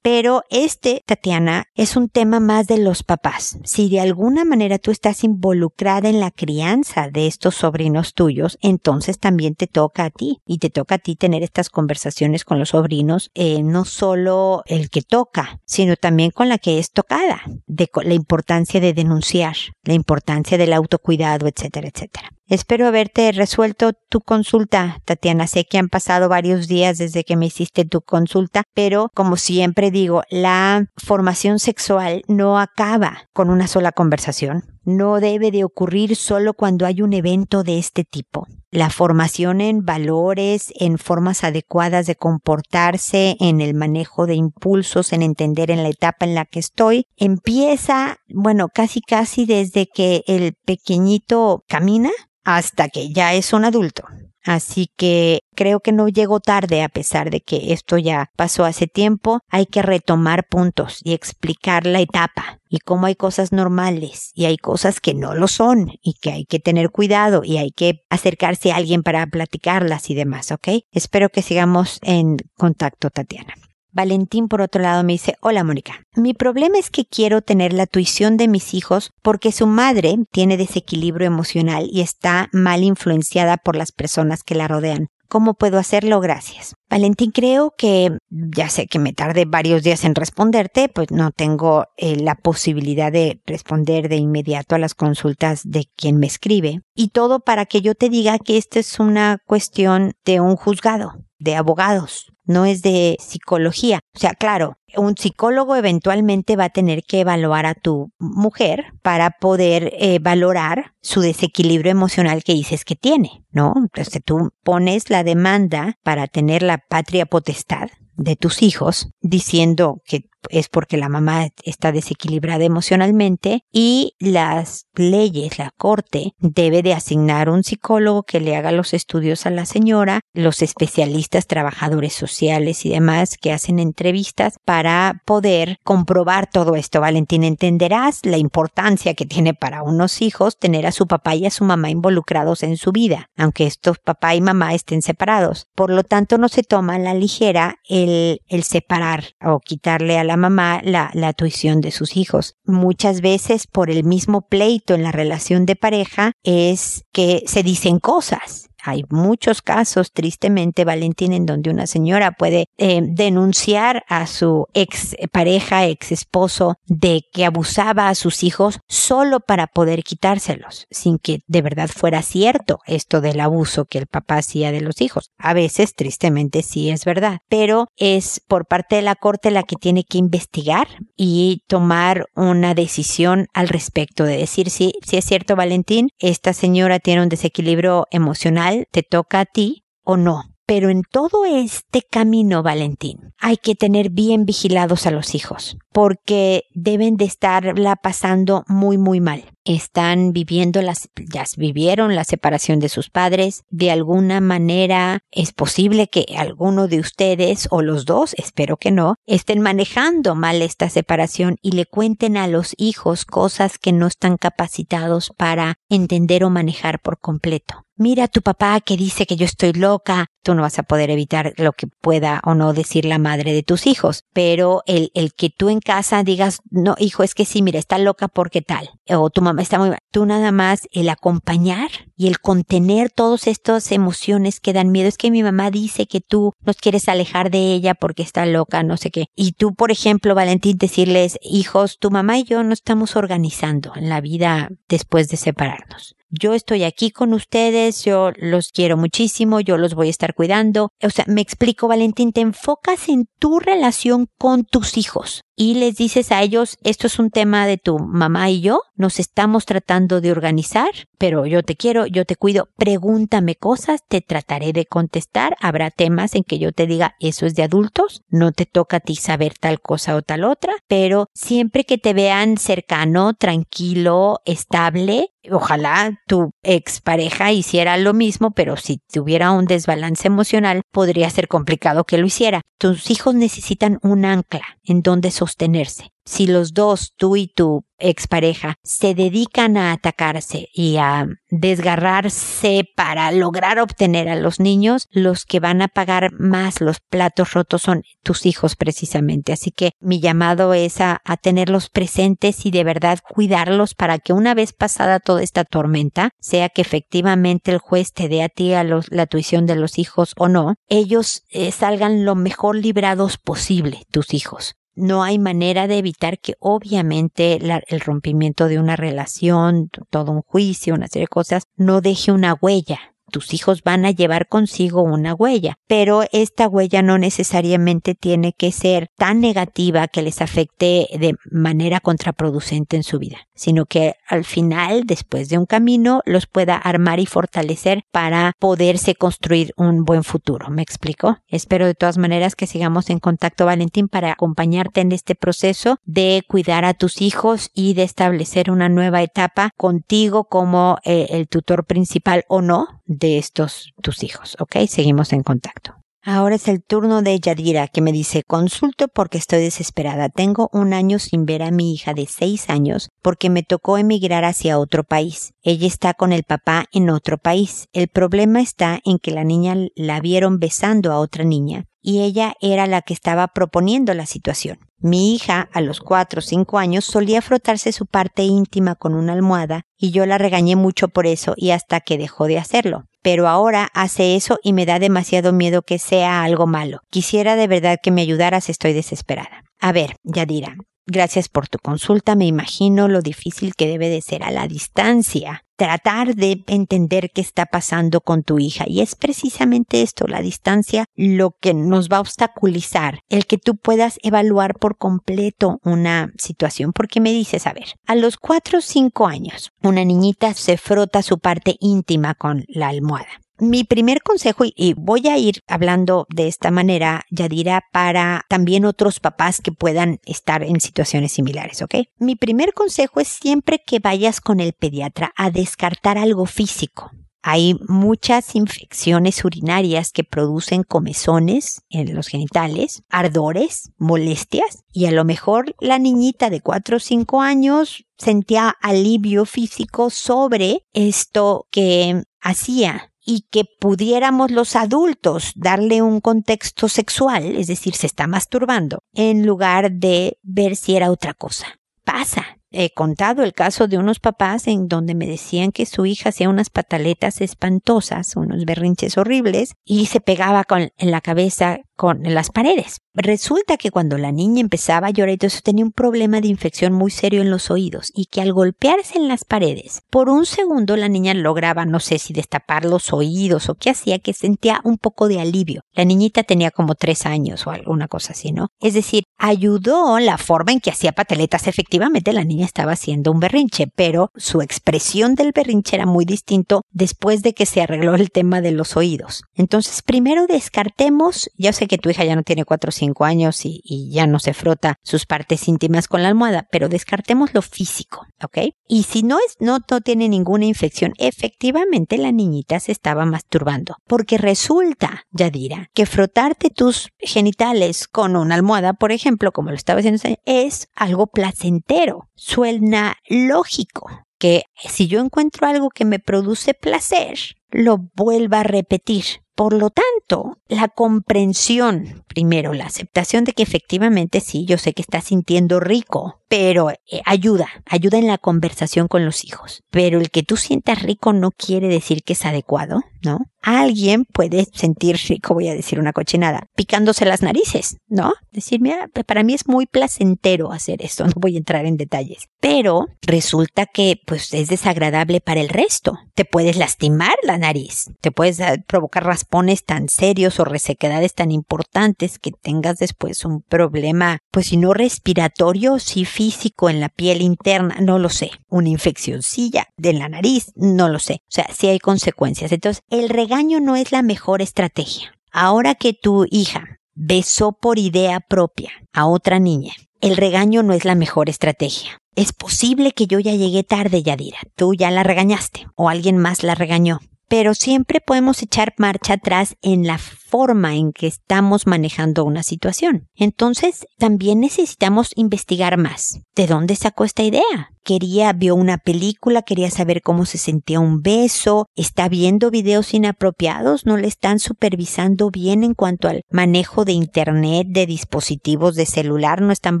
pero 0.02 0.42
este, 0.50 1.02
Tatiana, 1.06 1.66
es 1.74 1.96
un 1.96 2.08
tema 2.08 2.40
más 2.40 2.66
de 2.66 2.78
los 2.78 3.02
papás. 3.02 3.58
Si 3.64 3.90
de 3.90 4.00
alguna 4.00 4.44
manera 4.44 4.78
tú 4.78 4.90
estás 4.90 5.22
involucrado 5.22 5.81
en 5.82 6.20
la 6.20 6.30
crianza 6.30 7.08
de 7.10 7.26
estos 7.26 7.56
sobrinos 7.56 8.14
tuyos, 8.14 8.56
entonces 8.62 9.18
también 9.18 9.56
te 9.56 9.66
toca 9.66 10.04
a 10.04 10.10
ti 10.10 10.40
y 10.46 10.58
te 10.58 10.70
toca 10.70 10.94
a 10.94 10.98
ti 10.98 11.16
tener 11.16 11.42
estas 11.42 11.70
conversaciones 11.70 12.44
con 12.44 12.60
los 12.60 12.68
sobrinos, 12.68 13.32
eh, 13.34 13.64
no 13.64 13.84
solo 13.84 14.62
el 14.66 14.90
que 14.90 15.02
toca, 15.02 15.60
sino 15.64 15.96
también 15.96 16.30
con 16.30 16.48
la 16.48 16.58
que 16.58 16.78
es 16.78 16.92
tocada, 16.92 17.42
de 17.66 17.90
la 18.04 18.14
importancia 18.14 18.80
de 18.80 18.92
denunciar, 18.92 19.56
la 19.82 19.94
importancia 19.94 20.56
del 20.56 20.72
autocuidado, 20.72 21.48
etcétera, 21.48 21.88
etcétera. 21.88 22.30
Espero 22.52 22.86
haberte 22.86 23.32
resuelto 23.32 23.94
tu 24.10 24.20
consulta, 24.20 25.00
Tatiana. 25.06 25.46
Sé 25.46 25.64
que 25.64 25.78
han 25.78 25.88
pasado 25.88 26.28
varios 26.28 26.68
días 26.68 26.98
desde 26.98 27.24
que 27.24 27.34
me 27.34 27.46
hiciste 27.46 27.86
tu 27.86 28.02
consulta, 28.02 28.64
pero 28.74 29.10
como 29.14 29.38
siempre 29.38 29.90
digo, 29.90 30.22
la 30.28 30.84
formación 30.98 31.58
sexual 31.58 32.24
no 32.28 32.58
acaba 32.58 33.30
con 33.32 33.48
una 33.48 33.68
sola 33.68 33.90
conversación. 33.90 34.64
No 34.84 35.18
debe 35.18 35.50
de 35.50 35.64
ocurrir 35.64 36.14
solo 36.14 36.52
cuando 36.52 36.84
hay 36.84 37.00
un 37.00 37.14
evento 37.14 37.62
de 37.62 37.78
este 37.78 38.04
tipo. 38.04 38.46
La 38.70 38.90
formación 38.90 39.62
en 39.62 39.86
valores, 39.86 40.74
en 40.78 40.98
formas 40.98 41.44
adecuadas 41.44 42.04
de 42.04 42.16
comportarse, 42.16 43.34
en 43.40 43.62
el 43.62 43.72
manejo 43.72 44.26
de 44.26 44.34
impulsos, 44.34 45.14
en 45.14 45.22
entender 45.22 45.70
en 45.70 45.82
la 45.82 45.88
etapa 45.88 46.26
en 46.26 46.34
la 46.34 46.44
que 46.44 46.58
estoy, 46.58 47.06
empieza, 47.16 48.18
bueno, 48.28 48.68
casi 48.68 49.00
casi 49.00 49.46
desde 49.46 49.86
que 49.86 50.22
el 50.26 50.52
pequeñito 50.66 51.64
camina 51.66 52.10
hasta 52.44 52.88
que 52.88 53.12
ya 53.12 53.34
es 53.34 53.52
un 53.52 53.64
adulto. 53.64 54.04
Así 54.44 54.90
que 54.96 55.40
creo 55.54 55.80
que 55.80 55.92
no 55.92 56.08
llego 56.08 56.40
tarde 56.40 56.82
a 56.82 56.88
pesar 56.88 57.30
de 57.30 57.40
que 57.40 57.72
esto 57.72 57.96
ya 57.96 58.30
pasó 58.36 58.64
hace 58.64 58.86
tiempo. 58.86 59.40
Hay 59.48 59.66
que 59.66 59.82
retomar 59.82 60.48
puntos 60.48 61.00
y 61.04 61.12
explicar 61.12 61.86
la 61.86 62.00
etapa 62.00 62.58
y 62.68 62.78
cómo 62.80 63.06
hay 63.06 63.14
cosas 63.14 63.52
normales 63.52 64.32
y 64.34 64.46
hay 64.46 64.56
cosas 64.56 65.00
que 65.00 65.14
no 65.14 65.34
lo 65.34 65.46
son 65.46 65.92
y 66.02 66.14
que 66.14 66.32
hay 66.32 66.44
que 66.44 66.58
tener 66.58 66.90
cuidado 66.90 67.42
y 67.44 67.58
hay 67.58 67.70
que 67.70 68.04
acercarse 68.10 68.72
a 68.72 68.76
alguien 68.76 69.02
para 69.02 69.26
platicarlas 69.26 70.10
y 70.10 70.14
demás, 70.14 70.50
¿ok? 70.50 70.68
Espero 70.90 71.28
que 71.28 71.42
sigamos 71.42 71.98
en 72.02 72.38
contacto, 72.56 73.10
Tatiana. 73.10 73.54
Valentín, 73.92 74.48
por 74.48 74.62
otro 74.62 74.82
lado, 74.82 75.04
me 75.04 75.12
dice, 75.12 75.36
hola 75.40 75.64
Mónica, 75.64 76.04
mi 76.14 76.34
problema 76.34 76.78
es 76.78 76.90
que 76.90 77.04
quiero 77.04 77.42
tener 77.42 77.72
la 77.72 77.86
tuición 77.86 78.36
de 78.36 78.48
mis 78.48 78.74
hijos 78.74 79.10
porque 79.22 79.52
su 79.52 79.66
madre 79.66 80.16
tiene 80.32 80.56
desequilibrio 80.56 81.26
emocional 81.26 81.88
y 81.90 82.00
está 82.00 82.48
mal 82.52 82.82
influenciada 82.82 83.58
por 83.58 83.76
las 83.76 83.92
personas 83.92 84.42
que 84.42 84.54
la 84.54 84.66
rodean. 84.68 85.08
¿Cómo 85.28 85.54
puedo 85.54 85.78
hacerlo? 85.78 86.20
Gracias. 86.20 86.74
Valentín, 86.92 87.30
creo 87.30 87.72
que 87.74 88.18
ya 88.28 88.68
sé 88.68 88.86
que 88.86 88.98
me 88.98 89.14
tardé 89.14 89.46
varios 89.46 89.82
días 89.82 90.04
en 90.04 90.14
responderte, 90.14 90.90
pues 90.90 91.10
no 91.10 91.30
tengo 91.30 91.86
eh, 91.96 92.16
la 92.16 92.34
posibilidad 92.34 93.10
de 93.10 93.40
responder 93.46 94.10
de 94.10 94.16
inmediato 94.16 94.74
a 94.74 94.78
las 94.78 94.94
consultas 94.94 95.62
de 95.64 95.86
quien 95.96 96.18
me 96.18 96.26
escribe. 96.26 96.82
Y 96.94 97.08
todo 97.08 97.40
para 97.40 97.64
que 97.64 97.80
yo 97.80 97.94
te 97.94 98.10
diga 98.10 98.38
que 98.38 98.58
esta 98.58 98.78
es 98.78 99.00
una 99.00 99.38
cuestión 99.46 100.12
de 100.26 100.40
un 100.40 100.56
juzgado, 100.56 101.14
de 101.38 101.56
abogados 101.56 102.32
no 102.44 102.64
es 102.64 102.82
de 102.82 103.16
psicología. 103.20 104.00
O 104.14 104.18
sea, 104.18 104.32
claro, 104.32 104.78
un 104.96 105.16
psicólogo 105.16 105.76
eventualmente 105.76 106.56
va 106.56 106.64
a 106.64 106.70
tener 106.70 107.02
que 107.04 107.20
evaluar 107.20 107.66
a 107.66 107.74
tu 107.74 108.10
mujer 108.18 108.92
para 109.02 109.30
poder 109.30 109.92
eh, 109.98 110.18
valorar 110.20 110.92
su 111.00 111.20
desequilibrio 111.20 111.90
emocional 111.90 112.42
que 112.44 112.52
dices 112.52 112.84
que 112.84 112.96
tiene, 112.96 113.44
¿no? 113.50 113.74
Entonces 113.76 114.22
tú 114.24 114.50
pones 114.62 115.08
la 115.10 115.24
demanda 115.24 115.96
para 116.02 116.26
tener 116.26 116.62
la 116.62 116.78
patria 116.88 117.26
potestad 117.26 117.90
de 118.16 118.36
tus 118.36 118.62
hijos 118.62 119.08
diciendo 119.20 120.02
que 120.04 120.26
es 120.50 120.68
porque 120.68 120.96
la 120.96 121.08
mamá 121.08 121.48
está 121.64 121.92
desequilibrada 121.92 122.64
emocionalmente 122.64 123.64
y 123.72 124.14
las 124.18 124.86
leyes, 124.94 125.58
la 125.58 125.70
corte 125.76 126.34
debe 126.38 126.82
de 126.82 126.94
asignar 126.94 127.48
un 127.48 127.64
psicólogo 127.64 128.24
que 128.24 128.40
le 128.40 128.56
haga 128.56 128.72
los 128.72 128.94
estudios 128.94 129.46
a 129.46 129.50
la 129.50 129.66
señora, 129.66 130.20
los 130.32 130.62
especialistas, 130.62 131.46
trabajadores 131.46 132.12
sociales 132.12 132.84
y 132.84 132.90
demás 132.90 133.36
que 133.36 133.52
hacen 133.52 133.78
entrevistas 133.78 134.56
para 134.64 135.22
poder 135.24 135.78
comprobar 135.84 136.48
todo 136.50 136.74
esto. 136.74 137.00
Valentín, 137.00 137.44
entenderás 137.44 138.20
la 138.24 138.36
importancia 138.36 139.14
que 139.14 139.26
tiene 139.26 139.54
para 139.54 139.82
unos 139.82 140.22
hijos 140.22 140.58
tener 140.58 140.86
a 140.86 140.92
su 140.92 141.06
papá 141.06 141.34
y 141.34 141.46
a 141.46 141.50
su 141.50 141.64
mamá 141.64 141.90
involucrados 141.90 142.62
en 142.62 142.76
su 142.76 142.92
vida, 142.92 143.30
aunque 143.36 143.66
estos 143.66 143.98
papá 143.98 144.34
y 144.34 144.40
mamá 144.40 144.74
estén 144.74 145.02
separados. 145.02 145.68
Por 145.74 145.90
lo 145.90 146.04
tanto, 146.04 146.38
no 146.38 146.48
se 146.48 146.62
toma 146.62 146.98
la 146.98 147.14
ligera 147.14 147.76
el, 147.88 148.01
el 148.02 148.62
separar 148.62 149.24
o 149.42 149.60
quitarle 149.60 150.18
a 150.18 150.24
la 150.24 150.36
mamá 150.36 150.80
la, 150.84 151.10
la 151.14 151.32
tuición 151.32 151.80
de 151.80 151.90
sus 151.90 152.16
hijos. 152.16 152.56
Muchas 152.64 153.20
veces 153.20 153.66
por 153.66 153.90
el 153.90 154.04
mismo 154.04 154.42
pleito 154.48 154.94
en 154.94 155.02
la 155.02 155.12
relación 155.12 155.66
de 155.66 155.76
pareja 155.76 156.32
es 156.42 157.04
que 157.12 157.42
se 157.46 157.62
dicen 157.62 157.98
cosas 157.98 158.68
Hay 158.82 159.04
muchos 159.10 159.62
casos, 159.62 160.12
tristemente, 160.12 160.84
Valentín, 160.84 161.32
en 161.32 161.46
donde 161.46 161.70
una 161.70 161.86
señora 161.86 162.32
puede 162.32 162.66
eh, 162.78 163.00
denunciar 163.02 164.04
a 164.08 164.26
su 164.26 164.66
ex 164.74 165.16
pareja, 165.30 165.86
ex 165.86 166.12
esposo, 166.12 166.76
de 166.86 167.22
que 167.32 167.44
abusaba 167.44 168.08
a 168.08 168.14
sus 168.14 168.42
hijos 168.42 168.80
solo 168.88 169.40
para 169.40 169.66
poder 169.66 170.02
quitárselos, 170.02 170.86
sin 170.90 171.18
que 171.18 171.40
de 171.46 171.62
verdad 171.62 171.88
fuera 171.88 172.22
cierto 172.22 172.80
esto 172.86 173.20
del 173.20 173.40
abuso 173.40 173.84
que 173.84 173.98
el 173.98 174.06
papá 174.06 174.38
hacía 174.38 174.72
de 174.72 174.80
los 174.80 175.00
hijos. 175.00 175.30
A 175.38 175.54
veces, 175.54 175.94
tristemente, 175.94 176.62
sí 176.62 176.90
es 176.90 177.04
verdad, 177.04 177.38
pero 177.48 177.88
es 177.96 178.40
por 178.46 178.66
parte 178.66 178.96
de 178.96 179.02
la 179.02 179.14
corte 179.14 179.50
la 179.50 179.62
que 179.62 179.76
tiene 179.76 180.04
que 180.04 180.18
investigar 180.18 180.88
y 181.16 181.62
tomar 181.68 182.26
una 182.34 182.74
decisión 182.74 183.46
al 183.54 183.68
respecto 183.68 184.24
de 184.24 184.36
decir 184.36 184.70
si, 184.70 184.92
si 185.06 185.16
es 185.16 185.24
cierto, 185.24 185.56
Valentín, 185.56 186.08
esta 186.18 186.52
señora 186.52 186.98
tiene 186.98 187.22
un 187.22 187.28
desequilibrio 187.28 188.06
emocional, 188.10 188.71
te 188.90 189.02
toca 189.02 189.40
a 189.40 189.44
ti 189.46 189.84
o 190.04 190.16
no. 190.16 190.52
Pero 190.64 190.90
en 190.90 191.02
todo 191.02 191.44
este 191.44 192.02
camino, 192.02 192.62
Valentín, 192.62 193.34
hay 193.38 193.56
que 193.56 193.74
tener 193.74 194.10
bien 194.10 194.46
vigilados 194.46 195.06
a 195.06 195.10
los 195.10 195.34
hijos, 195.34 195.76
porque 195.92 196.64
deben 196.72 197.16
de 197.16 197.24
estarla 197.24 197.96
pasando 197.96 198.64
muy, 198.68 198.96
muy 198.96 199.20
mal. 199.20 199.44
Están 199.64 200.32
viviendo 200.32 200.80
las, 200.80 201.08
ya 201.16 201.44
vivieron 201.56 202.14
la 202.14 202.24
separación 202.24 202.78
de 202.78 202.88
sus 202.88 203.10
padres. 203.10 203.64
De 203.70 203.90
alguna 203.90 204.40
manera 204.40 205.20
es 205.30 205.52
posible 205.52 206.08
que 206.08 206.26
alguno 206.36 206.88
de 206.88 207.00
ustedes 207.00 207.66
o 207.70 207.82
los 207.82 208.04
dos, 208.04 208.34
espero 208.38 208.76
que 208.76 208.92
no, 208.92 209.16
estén 209.26 209.60
manejando 209.60 210.34
mal 210.34 210.62
esta 210.62 210.88
separación 210.88 211.56
y 211.62 211.72
le 211.72 211.86
cuenten 211.86 212.36
a 212.36 212.46
los 212.48 212.74
hijos 212.76 213.24
cosas 213.24 213.78
que 213.78 213.92
no 213.92 214.06
están 214.06 214.36
capacitados 214.36 215.32
para 215.36 215.76
entender 215.88 216.44
o 216.44 216.50
manejar 216.50 217.00
por 217.00 217.18
completo. 217.18 217.84
Mira 218.02 218.26
tu 218.26 218.42
papá 218.42 218.80
que 218.80 218.96
dice 218.96 219.26
que 219.26 219.36
yo 219.36 219.44
estoy 219.44 219.74
loca, 219.74 220.26
tú 220.42 220.54
no 220.54 220.62
vas 220.62 220.78
a 220.78 220.82
poder 220.82 221.10
evitar 221.10 221.52
lo 221.56 221.72
que 221.72 221.86
pueda 221.86 222.40
o 222.44 222.54
no 222.54 222.72
decir 222.72 223.04
la 223.04 223.18
madre 223.18 223.52
de 223.52 223.62
tus 223.62 223.86
hijos, 223.86 224.24
pero 224.32 224.82
el, 224.86 225.12
el 225.14 225.34
que 225.34 225.50
tú 225.50 225.68
en 225.68 225.78
casa 225.78 226.24
digas, 226.24 226.62
no, 226.68 226.96
hijo, 226.98 227.22
es 227.22 227.34
que 227.34 227.44
sí, 227.44 227.62
mira, 227.62 227.78
está 227.78 227.98
loca 227.98 228.26
porque 228.26 228.60
tal, 228.60 228.90
o 229.08 229.30
tu 229.30 229.40
mamá 229.40 229.62
está 229.62 229.78
muy 229.78 229.90
mal, 229.90 230.00
tú 230.10 230.26
nada 230.26 230.50
más 230.50 230.88
el 230.90 231.08
acompañar 231.10 231.90
y 232.16 232.26
el 232.26 232.40
contener 232.40 233.10
todas 233.10 233.46
estas 233.46 233.92
emociones 233.92 234.58
que 234.58 234.72
dan 234.72 234.90
miedo, 234.90 235.08
es 235.08 235.16
que 235.16 235.30
mi 235.30 235.44
mamá 235.44 235.70
dice 235.70 236.06
que 236.06 236.20
tú 236.20 236.54
nos 236.62 236.78
quieres 236.78 237.08
alejar 237.08 237.52
de 237.52 237.72
ella 237.72 237.94
porque 237.94 238.22
está 238.24 238.46
loca, 238.46 238.82
no 238.82 238.96
sé 238.96 239.11
y 239.34 239.52
tú, 239.52 239.74
por 239.74 239.90
ejemplo, 239.90 240.34
Valentín, 240.34 240.78
decirles, 240.78 241.38
hijos, 241.42 241.98
tu 241.98 242.10
mamá 242.10 242.38
y 242.38 242.44
yo 242.44 242.62
no 242.62 242.72
estamos 242.72 243.16
organizando 243.16 243.92
en 243.96 244.08
la 244.08 244.20
vida 244.20 244.70
después 244.88 245.28
de 245.28 245.36
separarnos 245.36 246.16
yo 246.32 246.54
estoy 246.54 246.82
aquí 246.82 247.10
con 247.10 247.34
ustedes, 247.34 248.04
yo 248.04 248.32
los 248.36 248.72
quiero 248.72 248.96
muchísimo, 248.96 249.60
yo 249.60 249.76
los 249.76 249.94
voy 249.94 250.06
a 250.06 250.10
estar 250.10 250.34
cuidando. 250.34 250.90
O 251.02 251.10
sea, 251.10 251.26
me 251.28 251.42
explico, 251.42 251.88
Valentín, 251.88 252.32
te 252.32 252.40
enfocas 252.40 253.08
en 253.10 253.28
tu 253.38 253.60
relación 253.60 254.28
con 254.38 254.64
tus 254.64 254.96
hijos 254.96 255.42
y 255.56 255.74
les 255.74 255.96
dices 255.96 256.32
a 256.32 256.42
ellos, 256.42 256.78
esto 256.82 257.06
es 257.06 257.18
un 257.18 257.30
tema 257.30 257.66
de 257.66 257.78
tu 257.78 257.98
mamá 257.98 258.50
y 258.50 258.60
yo, 258.60 258.82
nos 258.94 259.18
estamos 259.18 259.66
tratando 259.66 260.20
de 260.20 260.32
organizar, 260.32 260.90
pero 261.18 261.46
yo 261.46 261.62
te 261.62 261.76
quiero, 261.76 262.06
yo 262.06 262.24
te 262.24 262.36
cuido, 262.36 262.68
pregúntame 262.76 263.56
cosas, 263.56 264.02
te 264.08 264.20
trataré 264.20 264.72
de 264.72 264.86
contestar, 264.86 265.56
habrá 265.60 265.90
temas 265.90 266.34
en 266.34 266.44
que 266.44 266.58
yo 266.58 266.72
te 266.72 266.86
diga, 266.86 267.16
eso 267.20 267.46
es 267.46 267.54
de 267.54 267.64
adultos, 267.64 268.22
no 268.28 268.52
te 268.52 268.66
toca 268.66 268.98
a 268.98 269.00
ti 269.00 269.16
saber 269.16 269.54
tal 269.58 269.80
cosa 269.80 270.16
o 270.16 270.22
tal 270.22 270.44
otra, 270.44 270.74
pero 270.88 271.26
siempre 271.34 271.84
que 271.84 271.98
te 271.98 272.14
vean 272.14 272.56
cercano, 272.56 273.34
tranquilo, 273.34 274.40
estable, 274.44 275.32
ojalá 275.50 276.20
tu 276.26 276.50
expareja 276.62 277.52
hiciera 277.52 277.96
lo 277.96 278.14
mismo, 278.14 278.52
pero 278.52 278.76
si 278.76 278.98
tuviera 279.12 279.50
un 279.50 279.66
desbalance 279.66 280.28
emocional, 280.28 280.82
podría 280.92 281.28
ser 281.30 281.48
complicado 281.48 282.04
que 282.04 282.18
lo 282.18 282.26
hiciera. 282.26 282.62
Tus 282.78 283.10
hijos 283.10 283.34
necesitan 283.34 283.98
un 284.02 284.24
ancla 284.24 284.78
en 284.84 285.02
donde 285.02 285.30
sostenerse. 285.42 286.12
Si 286.24 286.46
los 286.46 286.72
dos, 286.72 287.14
tú 287.16 287.34
y 287.34 287.48
tu 287.48 287.84
expareja, 287.98 288.76
se 288.84 289.12
dedican 289.12 289.76
a 289.76 289.90
atacarse 289.90 290.68
y 290.72 290.98
a 290.98 291.26
desgarrarse 291.50 292.84
para 292.94 293.32
lograr 293.32 293.80
obtener 293.80 294.28
a 294.28 294.36
los 294.36 294.60
niños, 294.60 295.08
los 295.10 295.44
que 295.44 295.58
van 295.58 295.82
a 295.82 295.88
pagar 295.88 296.30
más 296.38 296.80
los 296.80 297.00
platos 297.00 297.54
rotos 297.54 297.82
son 297.82 298.04
tus 298.22 298.46
hijos 298.46 298.76
precisamente. 298.76 299.52
Así 299.52 299.72
que 299.72 299.90
mi 299.98 300.20
llamado 300.20 300.74
es 300.74 301.00
a, 301.00 301.20
tenerlos 301.42 301.90
presentes 301.90 302.66
y 302.66 302.70
de 302.70 302.84
verdad 302.84 303.18
cuidarlos 303.28 303.96
para 303.96 304.18
que 304.18 304.32
una 304.32 304.54
vez 304.54 304.72
pasada 304.72 305.18
toda 305.18 305.42
esta 305.42 305.64
tormenta, 305.64 306.30
sea 306.38 306.68
que 306.68 306.82
efectivamente 306.82 307.72
el 307.72 307.78
juez 307.78 308.12
te 308.12 308.28
dé 308.28 308.44
a 308.44 308.48
ti 308.48 308.74
a 308.74 308.84
la 308.84 309.26
tuición 309.26 309.66
de 309.66 309.74
los 309.74 309.98
hijos 309.98 310.34
o 310.36 310.46
no, 310.46 310.76
ellos 310.88 311.42
eh, 311.50 311.72
salgan 311.72 312.24
lo 312.24 312.36
mejor 312.36 312.76
librados 312.76 313.38
posible, 313.38 314.04
tus 314.12 314.34
hijos 314.34 314.76
no 314.94 315.22
hay 315.22 315.38
manera 315.38 315.86
de 315.86 315.98
evitar 315.98 316.38
que 316.38 316.54
obviamente 316.58 317.58
el 317.86 318.00
rompimiento 318.00 318.68
de 318.68 318.78
una 318.78 318.96
relación, 318.96 319.90
todo 320.10 320.32
un 320.32 320.42
juicio, 320.42 320.94
una 320.94 321.08
serie 321.08 321.24
de 321.24 321.28
cosas, 321.28 321.64
no 321.76 322.00
deje 322.00 322.32
una 322.32 322.54
huella. 322.54 323.00
Tus 323.30 323.54
hijos 323.54 323.82
van 323.82 324.04
a 324.04 324.10
llevar 324.10 324.46
consigo 324.46 325.02
una 325.02 325.32
huella, 325.34 325.78
pero 325.86 326.24
esta 326.32 326.68
huella 326.68 327.00
no 327.00 327.16
necesariamente 327.16 328.14
tiene 328.14 328.52
que 328.52 328.72
ser 328.72 329.08
tan 329.16 329.40
negativa 329.40 330.06
que 330.06 330.20
les 330.20 330.42
afecte 330.42 331.08
de 331.18 331.34
manera 331.50 332.00
contraproducente 332.00 332.96
en 332.96 333.02
su 333.02 333.18
vida, 333.18 333.38
sino 333.62 333.86
que 333.86 334.16
al 334.26 334.44
final, 334.44 335.04
después 335.04 335.48
de 335.48 335.56
un 335.56 335.66
camino, 335.66 336.20
los 336.26 336.48
pueda 336.48 336.74
armar 336.74 337.20
y 337.20 337.26
fortalecer 337.26 338.02
para 338.10 338.54
poderse 338.58 339.14
construir 339.14 339.72
un 339.76 340.04
buen 340.04 340.24
futuro. 340.24 340.68
¿Me 340.68 340.82
explico? 340.82 341.38
Espero 341.46 341.86
de 341.86 341.94
todas 341.94 342.18
maneras 342.18 342.56
que 342.56 342.66
sigamos 342.66 343.08
en 343.08 343.20
contacto, 343.20 343.64
Valentín, 343.64 344.08
para 344.08 344.32
acompañarte 344.32 345.00
en 345.00 345.12
este 345.12 345.36
proceso 345.36 345.98
de 346.04 346.42
cuidar 346.48 346.84
a 346.84 346.94
tus 346.94 347.22
hijos 347.22 347.70
y 347.72 347.94
de 347.94 348.02
establecer 348.02 348.68
una 348.68 348.88
nueva 348.88 349.22
etapa 349.22 349.70
contigo 349.76 350.42
como 350.42 350.98
eh, 351.04 351.28
el 351.30 351.46
tutor 351.46 351.84
principal 351.84 352.44
o 352.48 352.62
no 352.62 353.00
de 353.04 353.38
estos 353.38 353.92
tus 354.02 354.24
hijos, 354.24 354.56
¿ok? 354.58 354.88
Seguimos 354.88 355.32
en 355.32 355.44
contacto. 355.44 356.01
Ahora 356.24 356.54
es 356.54 356.68
el 356.68 356.84
turno 356.84 357.20
de 357.20 357.40
Yadira, 357.40 357.88
que 357.88 358.00
me 358.00 358.12
dice, 358.12 358.44
consulto 358.44 359.08
porque 359.08 359.38
estoy 359.38 359.60
desesperada. 359.60 360.28
Tengo 360.28 360.70
un 360.72 360.92
año 360.92 361.18
sin 361.18 361.46
ver 361.46 361.64
a 361.64 361.72
mi 361.72 361.92
hija 361.92 362.14
de 362.14 362.26
seis 362.26 362.70
años 362.70 363.08
porque 363.22 363.50
me 363.50 363.64
tocó 363.64 363.98
emigrar 363.98 364.44
hacia 364.44 364.78
otro 364.78 365.02
país. 365.02 365.52
Ella 365.62 365.88
está 365.88 366.14
con 366.14 366.32
el 366.32 366.44
papá 366.44 366.86
en 366.92 367.10
otro 367.10 367.38
país. 367.38 367.88
El 367.92 368.06
problema 368.06 368.60
está 368.60 369.00
en 369.04 369.18
que 369.18 369.32
la 369.32 369.42
niña 369.42 369.74
la 369.96 370.20
vieron 370.20 370.60
besando 370.60 371.10
a 371.10 371.18
otra 371.18 371.42
niña 371.42 371.86
y 372.02 372.22
ella 372.22 372.54
era 372.60 372.86
la 372.86 373.02
que 373.02 373.14
estaba 373.14 373.48
proponiendo 373.48 374.12
la 374.12 374.26
situación. 374.26 374.78
Mi 374.98 375.34
hija, 375.34 375.68
a 375.72 375.80
los 375.80 376.00
cuatro 376.00 376.40
o 376.40 376.42
cinco 376.42 376.78
años, 376.78 377.04
solía 377.04 377.40
frotarse 377.40 377.92
su 377.92 378.06
parte 378.06 378.42
íntima 378.42 378.94
con 378.94 379.14
una 379.14 379.32
almohada 379.32 379.82
y 379.96 380.10
yo 380.10 380.26
la 380.26 380.38
regañé 380.38 380.76
mucho 380.76 381.08
por 381.08 381.26
eso 381.26 381.54
y 381.56 381.70
hasta 381.70 382.00
que 382.00 382.18
dejó 382.18 382.46
de 382.46 382.58
hacerlo 382.58 383.06
pero 383.22 383.48
ahora 383.48 383.88
hace 383.94 384.34
eso 384.34 384.58
y 384.62 384.72
me 384.72 384.84
da 384.84 384.98
demasiado 384.98 385.52
miedo 385.52 385.82
que 385.82 385.98
sea 385.98 386.42
algo 386.42 386.66
malo. 386.66 387.00
Quisiera 387.08 387.56
de 387.56 387.68
verdad 387.68 387.98
que 388.02 388.10
me 388.10 388.22
ayudaras, 388.22 388.68
estoy 388.68 388.92
desesperada. 388.92 389.64
A 389.80 389.92
ver, 389.92 390.16
Yadira, 390.24 390.76
gracias 391.06 391.48
por 391.48 391.68
tu 391.68 391.78
consulta, 391.78 392.34
me 392.34 392.46
imagino 392.46 393.08
lo 393.08 393.22
difícil 393.22 393.74
que 393.74 393.86
debe 393.86 394.08
de 394.08 394.22
ser 394.22 394.42
a 394.42 394.50
la 394.50 394.68
distancia 394.68 395.64
tratar 395.82 396.36
de 396.36 396.62
entender 396.68 397.30
qué 397.34 397.40
está 397.40 397.66
pasando 397.66 398.20
con 398.20 398.44
tu 398.44 398.60
hija. 398.60 398.84
Y 398.86 399.00
es 399.00 399.16
precisamente 399.16 400.02
esto, 400.02 400.28
la 400.28 400.40
distancia, 400.40 401.06
lo 401.16 401.56
que 401.60 401.74
nos 401.74 402.08
va 402.08 402.18
a 402.18 402.20
obstaculizar 402.20 403.18
el 403.28 403.46
que 403.46 403.58
tú 403.58 403.76
puedas 403.76 404.20
evaluar 404.22 404.76
por 404.78 404.96
completo 404.96 405.80
una 405.82 406.32
situación. 406.38 406.92
Porque 406.92 407.20
me 407.20 407.32
dices, 407.32 407.66
a 407.66 407.72
ver, 407.72 407.94
a 408.06 408.14
los 408.14 408.36
cuatro 408.36 408.78
o 408.78 408.80
cinco 408.80 409.26
años, 409.26 409.70
una 409.82 410.04
niñita 410.04 410.54
se 410.54 410.76
frota 410.76 411.20
su 411.20 411.40
parte 411.40 411.74
íntima 411.80 412.34
con 412.36 412.64
la 412.68 412.86
almohada 412.86 413.40
mi 413.62 413.84
primer 413.84 414.22
consejo, 414.22 414.64
y 414.64 414.94
voy 414.94 415.28
a 415.28 415.38
ir 415.38 415.62
hablando 415.68 416.26
de 416.28 416.48
esta 416.48 416.72
manera, 416.72 417.24
Yadira, 417.30 417.84
para 417.92 418.44
también 418.48 418.84
otros 418.84 419.20
papás 419.20 419.60
que 419.60 419.70
puedan 419.70 420.18
estar 420.26 420.64
en 420.64 420.80
situaciones 420.80 421.30
similares, 421.30 421.80
¿ok? 421.80 421.94
Mi 422.18 422.34
primer 422.34 422.74
consejo 422.74 423.20
es 423.20 423.28
siempre 423.28 423.80
que 423.86 424.00
vayas 424.00 424.40
con 424.40 424.58
el 424.58 424.72
pediatra 424.72 425.32
a 425.36 425.50
descartar 425.50 426.18
algo 426.18 426.46
físico. 426.46 427.12
Hay 427.40 427.76
muchas 427.86 428.56
infecciones 428.56 429.44
urinarias 429.44 430.10
que 430.10 430.24
producen 430.24 430.82
comezones 430.82 431.82
en 431.88 432.14
los 432.16 432.26
genitales, 432.26 433.04
ardores, 433.10 433.92
molestias, 433.96 434.82
y 434.92 435.06
a 435.06 435.12
lo 435.12 435.24
mejor 435.24 435.76
la 435.78 436.00
niñita 436.00 436.50
de 436.50 436.60
4 436.60 436.96
o 436.96 437.00
5 437.00 437.42
años 437.42 438.04
sentía 438.18 438.70
alivio 438.80 439.44
físico 439.44 440.10
sobre 440.10 440.84
esto 440.92 441.66
que 441.70 442.24
hacía 442.40 443.11
y 443.24 443.46
que 443.50 443.64
pudiéramos 443.64 444.50
los 444.50 444.76
adultos 444.76 445.52
darle 445.54 446.02
un 446.02 446.20
contexto 446.20 446.88
sexual, 446.88 447.56
es 447.56 447.66
decir, 447.68 447.94
se 447.94 448.06
está 448.06 448.26
masturbando, 448.26 449.00
en 449.12 449.46
lugar 449.46 449.92
de 449.92 450.38
ver 450.42 450.76
si 450.76 450.96
era 450.96 451.10
otra 451.10 451.34
cosa. 451.34 451.66
Pasa. 452.04 452.58
he 452.74 452.90
contado 452.94 453.42
el 453.42 453.52
caso 453.52 453.86
de 453.86 453.98
unos 453.98 454.18
papás 454.18 454.66
en 454.66 454.88
donde 454.88 455.14
me 455.14 455.26
decían 455.26 455.72
que 455.72 455.84
su 455.84 456.06
hija 456.06 456.30
hacía 456.30 456.48
unas 456.48 456.70
pataletas 456.70 457.42
espantosas, 457.42 458.34
unos 458.34 458.64
berrinches 458.64 459.18
horribles, 459.18 459.74
y 459.84 460.06
se 460.06 460.20
pegaba 460.20 460.64
con, 460.64 460.90
en 460.96 461.10
la 461.10 461.20
cabeza 461.20 461.80
con 461.96 462.22
las 462.22 462.50
paredes. 462.50 463.02
Resulta 463.14 463.76
que 463.76 463.90
cuando 463.90 464.16
la 464.16 464.32
niña 464.32 464.60
empezaba 464.62 465.08
a 465.08 465.10
llorar, 465.10 465.34
entonces 465.34 465.62
tenía 465.62 465.84
un 465.84 465.92
problema 465.92 466.40
de 466.40 466.48
infección 466.48 466.94
muy 466.94 467.10
serio 467.10 467.42
en 467.42 467.50
los 467.50 467.70
oídos 467.70 468.10
y 468.14 468.26
que 468.26 468.40
al 468.40 468.54
golpearse 468.54 469.18
en 469.18 469.28
las 469.28 469.44
paredes, 469.44 470.02
por 470.08 470.30
un 470.30 470.46
segundo 470.46 470.96
la 470.96 471.08
niña 471.08 471.34
lograba, 471.34 471.84
no 471.84 472.00
sé 472.00 472.18
si 472.18 472.32
destapar 472.32 472.86
los 472.86 473.12
oídos 473.12 473.68
o 473.68 473.74
qué 473.74 473.90
hacía, 473.90 474.18
que 474.18 474.32
sentía 474.32 474.80
un 474.84 474.96
poco 474.96 475.28
de 475.28 475.40
alivio. 475.40 475.82
La 475.92 476.06
niñita 476.06 476.42
tenía 476.42 476.70
como 476.70 476.94
tres 476.94 477.26
años 477.26 477.66
o 477.66 477.70
alguna 477.70 478.08
cosa 478.08 478.32
así, 478.32 478.50
¿no? 478.50 478.68
Es 478.80 478.94
decir, 478.94 479.24
ayudó 479.36 480.18
la 480.18 480.38
forma 480.38 480.72
en 480.72 480.80
que 480.80 480.90
hacía 480.90 481.12
pateletas. 481.12 481.66
Efectivamente, 481.66 482.32
la 482.32 482.44
niña 482.44 482.64
estaba 482.64 482.92
haciendo 482.92 483.30
un 483.30 483.40
berrinche, 483.40 483.88
pero 483.94 484.30
su 484.36 484.62
expresión 484.62 485.34
del 485.34 485.52
berrinche 485.52 485.96
era 485.96 486.06
muy 486.06 486.24
distinto 486.24 486.82
después 486.90 487.42
de 487.42 487.52
que 487.52 487.66
se 487.66 487.82
arregló 487.82 488.14
el 488.14 488.30
tema 488.30 488.62
de 488.62 488.72
los 488.72 488.96
oídos. 488.96 489.42
Entonces, 489.54 490.00
primero 490.00 490.46
descartemos, 490.46 491.50
ya 491.58 491.74
sé 491.74 491.88
que 491.88 491.98
tu 491.98 492.08
hija 492.08 492.24
ya 492.24 492.36
no 492.36 492.42
tiene 492.42 492.64
cuatro 492.64 492.90
cinco 493.02 493.24
años 493.24 493.64
y, 493.64 493.80
ya 494.12 494.26
no 494.26 494.38
se 494.38 494.54
frota 494.54 494.96
sus 495.02 495.26
partes 495.26 495.66
íntimas 495.66 496.06
con 496.06 496.22
la 496.22 496.28
almohada, 496.28 496.68
pero 496.70 496.88
descartemos 496.88 497.52
lo 497.52 497.62
físico, 497.62 498.26
¿ok? 498.42 498.58
Y 498.86 499.02
si 499.02 499.24
no 499.24 499.38
es, 499.38 499.56
no, 499.58 499.78
no 499.90 500.00
tiene 500.00 500.28
ninguna 500.28 500.66
infección, 500.66 501.12
efectivamente 501.18 502.16
la 502.16 502.30
niñita 502.30 502.78
se 502.78 502.92
estaba 502.92 503.24
masturbando, 503.24 503.96
porque 504.06 504.38
resulta, 504.38 505.24
Yadira, 505.32 505.90
que 505.94 506.06
frotarte 506.06 506.70
tus 506.70 507.08
genitales 507.18 508.06
con 508.06 508.36
una 508.36 508.54
almohada, 508.54 508.92
por 508.92 509.10
ejemplo, 509.10 509.50
como 509.50 509.70
lo 509.70 509.76
estaba 509.76 509.98
haciendo, 509.98 510.22
es 510.44 510.88
algo 510.94 511.26
placentero. 511.26 512.28
Suena 512.36 513.16
lógico 513.28 514.08
que 514.38 514.64
si 514.76 515.08
yo 515.08 515.20
encuentro 515.20 515.66
algo 515.66 515.88
que 515.88 516.04
me 516.04 516.18
produce 516.18 516.74
placer, 516.74 517.38
lo 517.70 517.98
vuelva 518.14 518.60
a 518.60 518.64
repetir. 518.64 519.24
Por 519.54 519.74
lo 519.74 519.90
tanto, 519.90 520.58
la 520.68 520.88
comprensión, 520.88 522.24
primero, 522.26 522.72
la 522.72 522.86
aceptación 522.86 523.44
de 523.44 523.52
que 523.52 523.62
efectivamente 523.62 524.40
sí, 524.40 524.64
yo 524.64 524.78
sé 524.78 524.94
que 524.94 525.02
está 525.02 525.20
sintiendo 525.20 525.78
rico, 525.78 526.40
pero 526.48 526.90
eh, 526.90 526.96
ayuda, 527.26 527.68
ayuda 527.84 528.18
en 528.18 528.28
la 528.28 528.38
conversación 528.38 529.08
con 529.08 529.26
los 529.26 529.44
hijos. 529.44 529.82
Pero 529.90 530.20
el 530.20 530.30
que 530.30 530.42
tú 530.42 530.56
sientas 530.56 531.02
rico 531.02 531.32
no 531.34 531.50
quiere 531.50 531.88
decir 531.88 532.22
que 532.22 532.32
es 532.32 532.46
adecuado, 532.46 533.02
¿no? 533.22 533.40
Alguien 533.62 534.24
puede 534.24 534.66
sentir 534.72 535.16
rico, 535.28 535.54
voy 535.54 535.68
a 535.68 535.74
decir 535.74 536.00
una 536.00 536.12
cochinada, 536.12 536.66
picándose 536.74 537.24
las 537.24 537.42
narices, 537.42 537.96
¿no? 538.08 538.32
Decir, 538.50 538.80
mira, 538.80 539.08
para 539.26 539.44
mí 539.44 539.54
es 539.54 539.68
muy 539.68 539.86
placentero 539.86 540.72
hacer 540.72 541.00
esto, 541.02 541.24
no 541.26 541.32
voy 541.36 541.54
a 541.54 541.58
entrar 541.58 541.86
en 541.86 541.96
detalles. 541.96 542.48
Pero 542.60 543.06
resulta 543.22 543.86
que, 543.86 544.16
pues, 544.26 544.52
es 544.52 544.68
desagradable 544.68 545.40
para 545.40 545.60
el 545.60 545.68
resto. 545.68 546.18
Te 546.34 546.44
puedes 546.44 546.76
lastimar 546.76 547.34
la 547.42 547.58
nariz, 547.58 548.10
te 548.20 548.32
puedes 548.32 548.60
ah, 548.60 548.76
provocar 548.86 549.24
raspones 549.24 549.84
tan 549.84 550.08
serios 550.08 550.58
o 550.58 550.64
resequedades 550.64 551.34
tan 551.34 551.50
importantes 551.52 552.38
que 552.38 552.50
tengas 552.50 552.98
después 552.98 553.44
un 553.44 553.62
problema, 553.62 554.38
pues 554.50 554.66
si 554.66 554.76
no 554.76 554.94
respiratorio, 554.94 555.98
sí 555.98 556.24
físico 556.24 556.90
en 556.90 557.00
la 557.00 557.08
piel 557.08 557.42
interna, 557.42 557.96
no 558.00 558.18
lo 558.18 558.28
sé. 558.28 558.50
Una 558.68 558.88
infeccióncilla 558.88 559.86
de 559.96 560.14
la 560.14 560.28
nariz, 560.28 560.72
no 560.74 561.08
lo 561.08 561.18
sé. 561.18 561.34
O 561.42 561.50
sea, 561.50 561.66
sí 561.72 561.88
hay 561.88 561.98
consecuencias. 561.98 562.72
Entonces, 562.72 563.02
el 563.10 563.28
regaño 563.52 563.80
no 563.80 563.96
es 563.96 564.12
la 564.12 564.22
mejor 564.22 564.62
estrategia. 564.62 565.34
Ahora 565.52 565.94
que 565.94 566.14
tu 566.14 566.46
hija 566.50 567.00
besó 567.14 567.72
por 567.72 567.98
idea 567.98 568.40
propia 568.40 568.90
a 569.12 569.26
otra 569.26 569.58
niña, 569.58 569.92
el 570.22 570.38
regaño 570.38 570.82
no 570.82 570.94
es 570.94 571.04
la 571.04 571.14
mejor 571.14 571.50
estrategia. 571.50 572.18
Es 572.34 572.54
posible 572.54 573.12
que 573.12 573.26
yo 573.26 573.40
ya 573.40 573.52
llegué 573.52 573.82
tarde, 573.82 574.22
Yadira. 574.22 574.56
Tú 574.74 574.94
ya 574.94 575.10
la 575.10 575.22
regañaste 575.22 575.86
o 575.96 576.08
alguien 576.08 576.38
más 576.38 576.62
la 576.62 576.74
regañó 576.74 577.20
pero 577.52 577.74
siempre 577.74 578.22
podemos 578.22 578.62
echar 578.62 578.94
marcha 578.96 579.34
atrás 579.34 579.76
en 579.82 580.06
la 580.06 580.16
forma 580.16 580.94
en 580.94 581.12
que 581.12 581.26
estamos 581.26 581.86
manejando 581.86 582.46
una 582.46 582.62
situación. 582.62 583.28
Entonces, 583.34 584.06
también 584.16 584.60
necesitamos 584.60 585.32
investigar 585.36 585.98
más. 585.98 586.40
¿De 586.56 586.66
dónde 586.66 586.96
sacó 586.96 587.24
esta 587.26 587.42
idea? 587.42 587.92
Quería, 588.04 588.52
vio 588.52 588.74
una 588.74 588.98
película, 588.98 589.62
quería 589.62 589.90
saber 589.90 590.22
cómo 590.22 590.44
se 590.44 590.58
sentía 590.58 590.98
un 590.98 591.22
beso, 591.22 591.86
está 591.94 592.28
viendo 592.28 592.70
videos 592.70 593.14
inapropiados, 593.14 594.06
no 594.06 594.16
le 594.16 594.26
están 594.26 594.58
supervisando 594.58 595.50
bien 595.50 595.84
en 595.84 595.94
cuanto 595.94 596.28
al 596.28 596.42
manejo 596.50 597.04
de 597.04 597.12
Internet, 597.12 597.86
de 597.90 598.06
dispositivos 598.06 598.96
de 598.96 599.06
celular, 599.06 599.60
no 599.60 599.72
están 599.72 600.00